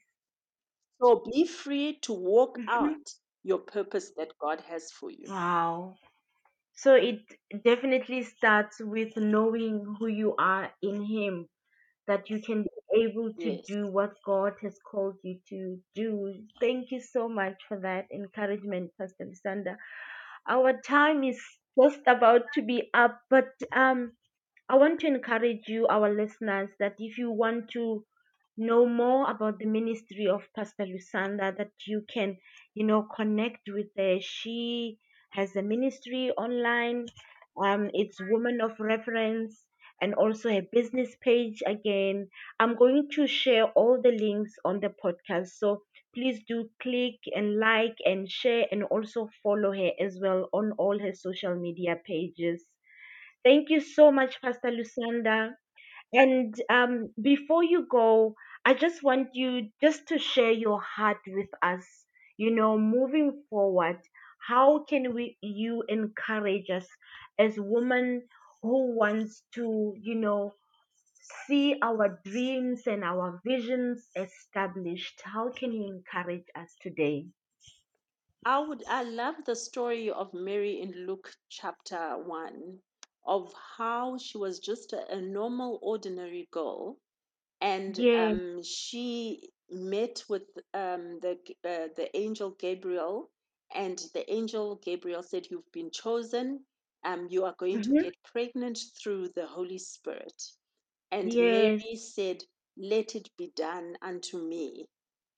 So 1.02 1.16
be 1.24 1.46
free 1.46 1.98
to 2.02 2.12
walk 2.12 2.58
Mm-hmm. 2.58 2.68
out 2.68 3.14
your 3.42 3.58
purpose 3.58 4.12
that 4.16 4.38
God 4.38 4.60
has 4.62 4.92
for 4.92 5.10
you. 5.10 5.26
Wow. 5.26 5.96
So 6.74 6.94
it 6.94 7.20
definitely 7.64 8.24
starts 8.24 8.80
with 8.80 9.16
knowing 9.16 9.96
who 9.98 10.08
you 10.08 10.34
are 10.36 10.74
in 10.82 11.02
Him, 11.02 11.48
that 12.10 12.30
you 12.30 12.40
can 12.42 12.64
be 12.64 13.02
able 13.06 13.32
to 13.42 13.50
Yes. 13.50 13.66
do 13.66 13.88
what 13.88 14.14
God 14.26 14.54
has 14.62 14.78
called 14.90 15.16
you 15.24 15.40
to 15.50 15.78
do. 15.94 16.34
Thank 16.60 16.92
you 16.92 17.00
so 17.00 17.28
much 17.28 17.62
for 17.68 17.80
that 17.80 18.08
encouragement, 18.12 18.92
Pastor 18.98 19.26
Lusanda. 19.26 19.76
Our 20.48 20.80
time 20.82 21.24
is 21.24 21.40
just 21.80 22.00
about 22.06 22.52
to 22.54 22.62
be 22.62 22.90
up, 22.94 23.20
but 23.30 23.50
um, 23.72 24.12
I 24.68 24.76
want 24.76 25.00
to 25.00 25.08
encourage 25.08 25.68
you, 25.68 25.86
our 25.88 26.12
listeners, 26.14 26.70
that 26.80 26.96
if 26.98 27.18
you 27.18 27.30
want 27.30 27.70
to 27.72 28.04
know 28.56 28.86
more 28.86 29.30
about 29.30 29.58
the 29.58 29.66
ministry 29.66 30.26
of 30.28 30.48
Pastor 30.54 30.84
Lusanda, 30.86 31.56
that 31.56 31.72
you 31.86 32.02
can, 32.08 32.38
you 32.74 32.86
know, 32.86 33.02
connect 33.02 33.68
with 33.68 33.88
her. 33.96 34.18
She 34.20 34.98
has 35.30 35.56
a 35.56 35.62
ministry 35.62 36.32
online. 36.36 37.06
Um, 37.56 37.90
it's 37.94 38.20
Woman 38.20 38.60
of 38.60 38.78
Reverence 38.80 39.66
and 40.00 40.14
also 40.14 40.48
a 40.48 40.68
business 40.72 41.16
page 41.20 41.62
again. 41.66 42.28
I'm 42.58 42.76
going 42.76 43.08
to 43.12 43.26
share 43.26 43.66
all 43.72 44.00
the 44.00 44.12
links 44.12 44.54
on 44.64 44.80
the 44.80 44.88
podcast. 45.02 45.48
So 45.58 45.82
please 46.14 46.42
do 46.46 46.70
click 46.80 47.16
and 47.34 47.58
like 47.58 47.96
and 48.04 48.30
share 48.30 48.66
and 48.70 48.84
also 48.84 49.28
follow 49.42 49.72
her 49.72 49.92
as 50.00 50.18
well 50.20 50.48
on 50.52 50.72
all 50.78 50.98
her 50.98 51.14
social 51.14 51.54
media 51.54 51.96
pages. 52.06 52.64
Thank 53.44 53.68
you 53.68 53.80
so 53.80 54.10
much, 54.10 54.40
Pastor 54.40 54.70
Lusanda. 54.70 55.54
And 56.12 56.54
um, 56.70 57.14
before 57.22 57.64
you 57.64 57.86
go, 57.90 58.34
I 58.64 58.74
just 58.74 59.02
want 59.02 59.30
you 59.34 59.70
just 59.82 60.08
to 60.08 60.18
share 60.18 60.52
your 60.52 60.80
heart 60.80 61.18
with 61.28 61.48
us. 61.62 61.86
You 62.38 62.50
know, 62.52 62.78
moving 62.78 63.44
forward, 63.50 64.00
how 64.48 64.84
can 64.84 65.14
we 65.14 65.38
you 65.42 65.84
encourage 65.88 66.70
us 66.70 66.88
as 67.38 67.54
women 67.58 68.28
who 68.62 68.94
wants 68.96 69.44
to, 69.54 69.94
you 69.96 70.14
know, 70.14 70.54
see 71.46 71.78
our 71.82 72.20
dreams 72.24 72.86
and 72.86 73.04
our 73.04 73.40
visions 73.44 74.08
established? 74.16 75.20
How 75.24 75.50
can 75.50 75.72
you 75.72 75.86
encourage 75.86 76.46
us 76.54 76.76
today? 76.80 77.28
I 78.44 78.58
would 78.60 78.84
I 78.86 79.02
love 79.02 79.44
the 79.44 79.54
story 79.56 80.10
of 80.10 80.32
Mary 80.34 80.80
in 80.80 81.06
Luke 81.06 81.36
chapter 81.48 82.16
1 82.18 82.80
of 83.24 83.52
how 83.76 84.18
she 84.18 84.36
was 84.38 84.58
just 84.60 84.92
a, 84.92 85.12
a 85.12 85.20
normal 85.20 85.78
ordinary 85.82 86.48
girl 86.50 86.98
and 87.60 87.98
Yes. 87.98 88.14
um, 88.14 88.62
she 88.62 89.52
met 89.70 90.24
with 90.28 90.44
um, 90.74 91.20
the 91.20 91.38
uh, 91.64 91.88
the 91.96 92.10
angel 92.16 92.50
Gabriel 92.50 93.30
and 93.74 93.98
the 94.14 94.30
angel 94.32 94.76
Gabriel 94.76 95.22
said 95.22 95.50
you've 95.50 95.72
been 95.72 95.90
chosen 95.90 96.66
um, 97.04 97.26
you 97.30 97.44
are 97.44 97.54
going 97.58 97.80
to 97.82 97.92
Mm-hmm. 97.92 98.00
get 98.00 98.14
pregnant 98.24 98.78
through 99.02 99.28
the 99.34 99.46
Holy 99.46 99.78
Spirit 99.78 100.42
and 101.10 101.36
Yes. 101.36 101.40
Mary 101.40 101.96
said 101.96 102.44
let 102.76 103.14
it 103.14 103.28
be 103.36 103.52
done 103.56 103.96
unto 104.02 104.38
me 104.38 104.88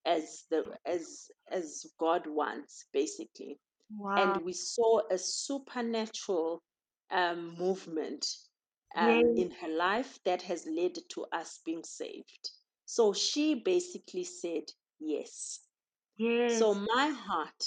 as 0.05 0.45
the 0.51 0.65
as 0.85 1.31
as 1.51 1.87
God 1.99 2.27
wants, 2.27 2.87
basically. 2.93 3.59
Wow. 3.91 4.17
And 4.17 4.45
we 4.45 4.53
saw 4.53 5.01
a 5.11 5.19
supernatural 5.19 6.63
um, 7.11 7.55
movement 7.57 8.27
Yes. 8.97 8.97
um, 8.97 9.33
in 9.37 9.51
her 9.53 9.69
life 9.69 10.19
that 10.25 10.43
has 10.43 10.67
led 10.67 10.97
to 11.11 11.27
us 11.33 11.61
being 11.65 11.85
saved. 11.85 12.51
So 12.87 13.13
she 13.13 13.55
basically 13.55 14.25
said 14.25 14.65
yes. 14.99 15.61
yes. 16.17 16.47
So 16.47 16.75
my 16.75 17.09
heart 17.09 17.65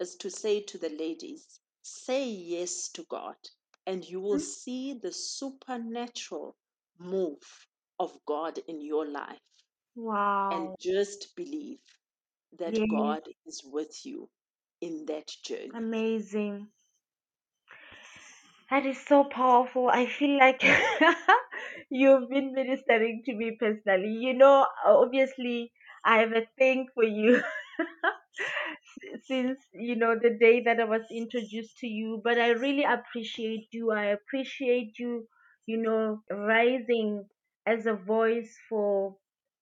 is 0.00 0.16
to 0.16 0.30
say 0.30 0.60
to 0.62 0.78
the 0.78 0.90
ladies, 0.90 1.60
say 1.86 2.28
yes 2.28 2.88
to 2.90 3.04
God, 3.04 3.36
and 3.86 4.04
you 4.08 4.20
will 4.20 4.38
Mhm. 4.38 4.40
see 4.40 4.92
the 4.94 5.12
supernatural 5.12 6.56
move 6.98 7.68
of 7.98 8.24
God 8.26 8.58
in 8.58 8.80
your 8.80 9.06
life 9.06 9.40
Wow. 9.96 10.50
and 10.50 10.70
Wow. 10.70 10.76
just 10.78 11.34
believe 11.36 11.98
that 12.52 12.80
Yes. 12.80 12.88
God 12.88 13.28
is 13.46 13.62
with 13.64 14.04
you 14.04 14.30
in 14.80 15.06
that 15.06 15.28
journey. 15.42 15.74
Amazing. 15.74 16.72
That 18.70 18.86
is 18.86 19.00
so 19.04 19.24
powerful. 19.24 19.88
I 19.88 20.06
feel 20.06 20.38
like 20.38 20.62
you've 21.90 22.28
been 22.28 22.52
ministering 22.52 23.22
to 23.26 23.34
me 23.34 23.56
personally. 23.58 24.08
You 24.10 24.34
know, 24.34 24.66
obviously, 24.84 25.72
I 26.04 26.18
have 26.20 26.32
a 26.32 26.46
thing 26.58 26.86
for 26.94 27.02
you 27.04 27.42
since, 29.22 29.60
you 29.72 29.96
know, 29.96 30.16
the 30.18 30.30
day 30.38 30.62
that 30.64 30.80
I 30.80 30.84
was 30.84 31.02
introduced 31.10 31.78
to 31.78 31.86
you. 31.86 32.20
But 32.24 32.38
I 32.38 32.50
really 32.50 32.84
appreciate 32.84 33.68
you. 33.72 33.90
I 33.92 34.06
appreciate 34.06 34.98
you, 34.98 35.28
you 35.66 35.78
know, 35.78 36.22
rising 36.30 37.28
as 37.66 37.86
a 37.86 37.94
voice 37.94 38.56
for 38.68 39.16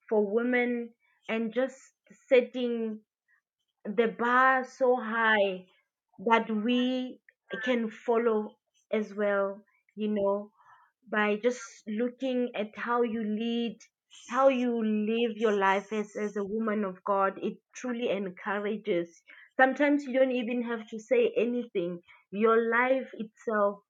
for 0.09 0.27
women 0.27 0.91
and 1.29 1.53
just 1.55 1.79
setting 2.29 3.01
the 3.85 4.09
bar 4.09 4.65
so 4.65 4.97
high 4.97 5.65
that 6.27 6.51
we 6.51 7.21
can 7.65 7.91
follow 7.91 8.57
as 8.93 9.15
well, 9.15 9.63
you 9.97 10.09
know, 10.09 10.51
by 11.11 11.37
just 11.37 11.63
looking 11.89 12.51
at 12.57 12.77
how 12.77 13.03
you 13.03 13.23
lead, 13.25 13.79
how 14.29 14.49
you 14.49 14.83
live 14.85 15.37
your 15.37 15.53
life 15.53 15.93
as, 15.93 16.17
as 16.17 16.37
a 16.37 16.45
woman 16.45 16.85
of 16.85 17.03
God. 17.05 17.39
It 17.43 17.59
truly 17.75 18.11
encourages. 18.11 19.23
Sometimes 19.61 20.05
you 20.05 20.13
don't 20.13 20.33
even 20.33 20.63
have 20.63 20.87
to 20.89 20.99
say 20.99 21.33
anything, 21.37 22.01
your 22.31 22.71
life 22.71 23.09
itself 23.15 23.81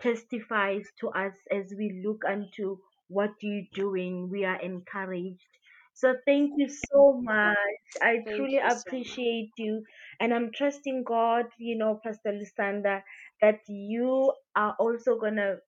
testifies 0.00 0.86
to 1.00 1.08
us 1.10 1.34
as 1.50 1.72
we 1.78 2.02
look 2.06 2.22
unto 2.28 2.78
what 3.08 3.30
you're 3.40 3.64
doing. 3.74 4.28
We 4.30 4.44
are 4.44 4.60
encouraged. 4.60 5.46
So 5.94 6.14
thank 6.26 6.52
you 6.56 6.68
so 6.68 7.20
much. 7.22 7.56
I 8.02 8.18
Thank 8.24 8.36
truly 8.36 8.58
you 8.62 8.70
so 8.70 8.76
appreciate 8.82 9.50
you. 9.56 9.84
And 10.20 10.34
I'm 10.34 10.50
trusting 10.54 11.04
God, 11.04 11.46
you 11.58 11.76
know, 11.78 12.00
Pastor 12.04 12.32
Lusanda, 12.32 13.02
that 13.40 13.60
you 13.68 14.32
are 14.56 14.74
also 14.78 15.18
going 15.18 15.36
to 15.36 15.58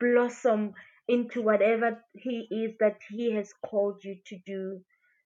blossom 0.00 0.74
into 1.08 1.42
whatever 1.42 2.02
He 2.14 2.48
is 2.50 2.76
that 2.80 2.98
He 3.10 3.32
has 3.32 3.52
called 3.66 4.00
you 4.04 4.16
to 4.26 4.38
do. 4.46 4.80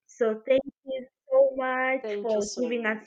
So 0.07 0.41
thank 0.47 0.61
you 0.85 1.05
so 1.31 1.51
much 1.55 2.01
Thank 2.03 2.31
you 2.31 2.31
for 2.31 2.41
so 2.41 2.61
giving 2.61 2.85
us 2.85 3.05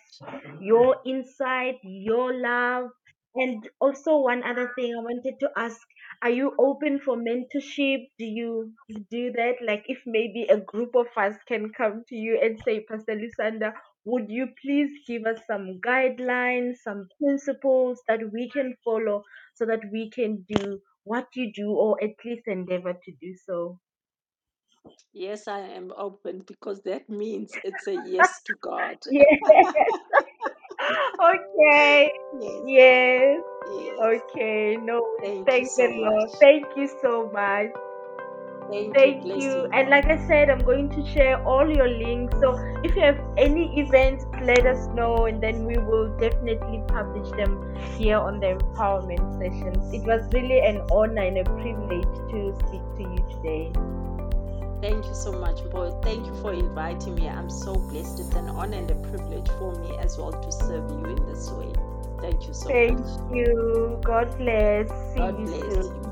your 0.61 0.97
insight, 1.07 1.77
your 1.83 2.35
love. 2.35 2.91
And 3.35 3.69
also, 3.81 4.19
one 4.19 4.43
other 4.45 4.73
thing 4.77 4.95
I 4.95 5.01
wanted 5.03 5.41
to 5.41 5.51
ask 5.57 5.79
are 6.23 6.31
you 6.31 6.55
open 6.59 7.01
for 7.01 7.17
mentorship? 7.17 8.09
Do 8.19 8.25
you 8.27 8.73
do 9.11 9.33
that? 9.33 9.57
Like, 9.65 9.85
if 9.89 9.99
maybe 10.07 10.45
a 10.45 10.59
group 10.59 10.95
of 10.95 11.07
us 11.17 11.37
can 11.49 11.71
come 11.73 12.05
to 12.09 12.17
you 12.17 12.39
and 12.43 12.61
say, 12.65 12.81
Pastor 12.89 13.15
Lusanda, 13.17 13.73
would 14.05 14.31
you 14.31 14.49
please 14.63 14.91
give 15.07 15.25
us 15.27 15.39
some 15.47 15.81
guidelines, 15.87 16.77
some 16.85 17.09
principles 17.23 18.01
that 18.09 18.21
we 18.33 18.51
can 18.51 18.75
follow 18.85 19.23
so 19.55 19.67
that 19.67 19.81
we 19.93 20.11
can 20.11 20.45
do 20.49 20.81
what 21.05 21.29
you 21.37 21.53
do 21.55 21.71
or 21.73 22.03
at 22.03 22.13
least 22.25 22.45
endeavor 22.49 22.95
to 22.95 23.13
do 23.21 23.35
so? 23.47 23.81
Yes, 25.13 25.49
I 25.49 25.61
am 25.61 25.93
open 25.97 26.41
because 26.47 26.83
that 26.83 27.09
means 27.11 27.59
it's 27.65 27.87
a 27.89 27.97
yes 27.97 28.43
to 28.45 28.55
God. 28.55 28.99
Yes. 29.11 29.27
okay. 31.25 32.13
Yes, 32.33 32.65
Yes. 32.65 33.41
yes. 33.65 34.03
Okay. 34.03 34.77
No. 34.83 35.03
Thank 35.21 35.57
you 35.59 35.65
thank 35.65 35.77
the 35.77 35.89
so 35.89 35.93
Lord. 35.97 36.31
much. 36.33 36.39
Thank 36.41 36.67
you 36.77 36.89
so 37.03 37.31
much. 37.33 37.71
Thank, 38.73 38.95
Thank 38.95 39.27
you. 39.27 39.37
you. 39.37 39.69
And 39.75 39.91
like 39.91 40.07
I 40.07 40.17
said, 40.27 40.49
I'm 40.49 40.65
going 40.65 40.89
to 40.91 41.07
share 41.07 41.43
all 41.45 41.71
your 41.71 41.89
links. 41.89 42.35
So 42.41 42.59
if 42.83 42.97
you 42.97 43.03
have 43.03 43.21
any 43.37 43.79
events, 43.79 44.25
let 44.41 44.65
us 44.65 44.87
know, 44.95 45.27
and 45.27 45.43
then 45.43 45.67
we 45.67 45.77
will 45.77 46.09
definitely 46.17 46.83
publish 46.89 47.31
them 47.33 47.77
here 47.99 48.17
on 48.17 48.41
the 48.41 48.57
empowerment 48.57 49.39
sessions. 49.39 49.93
It 49.93 50.03
was 50.05 50.27
really 50.33 50.61
an 50.61 50.81
honor 50.91 51.23
and 51.23 51.39
a 51.39 51.45
privilege 51.45 52.15
to 52.31 52.57
speak 52.67 52.83
to 52.97 53.03
you 53.03 53.21
today. 53.37 53.73
Thank 54.81 55.05
you 55.05 55.15
so 55.15 55.33
much, 55.33 55.63
boy. 55.71 55.91
Thank 56.03 56.27
you 56.27 56.35
for 56.37 56.53
inviting 56.55 57.15
me. 57.15 57.29
I'm 57.29 57.51
so 57.51 57.75
blessed. 57.75 58.21
It's 58.21 58.35
an 58.35 58.49
honor 58.49 58.79
and 58.79 58.91
a 58.91 58.95
privilege 58.95 59.49
for 59.59 59.75
me 59.75 59.97
as 59.99 60.17
well 60.17 60.33
to 60.33 60.51
serve 60.51 60.91
you 60.91 61.05
in 61.05 61.27
this 61.27 61.51
way. 61.51 61.73
Thank 62.21 62.47
you 62.49 62.55
so 62.55 62.69
Thank 62.69 63.01
much. 63.01 63.09
Thank 63.09 63.35
you. 63.37 64.01
God 64.03 64.37
bless. 64.39 64.89
See 65.13 65.19
God 65.19 65.39
you 65.39 65.47
bless 65.47 65.61
soon. 65.61 66.03
you. 66.03 66.12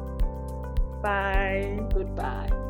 Bye. 1.03 1.81
Goodbye. 1.93 2.70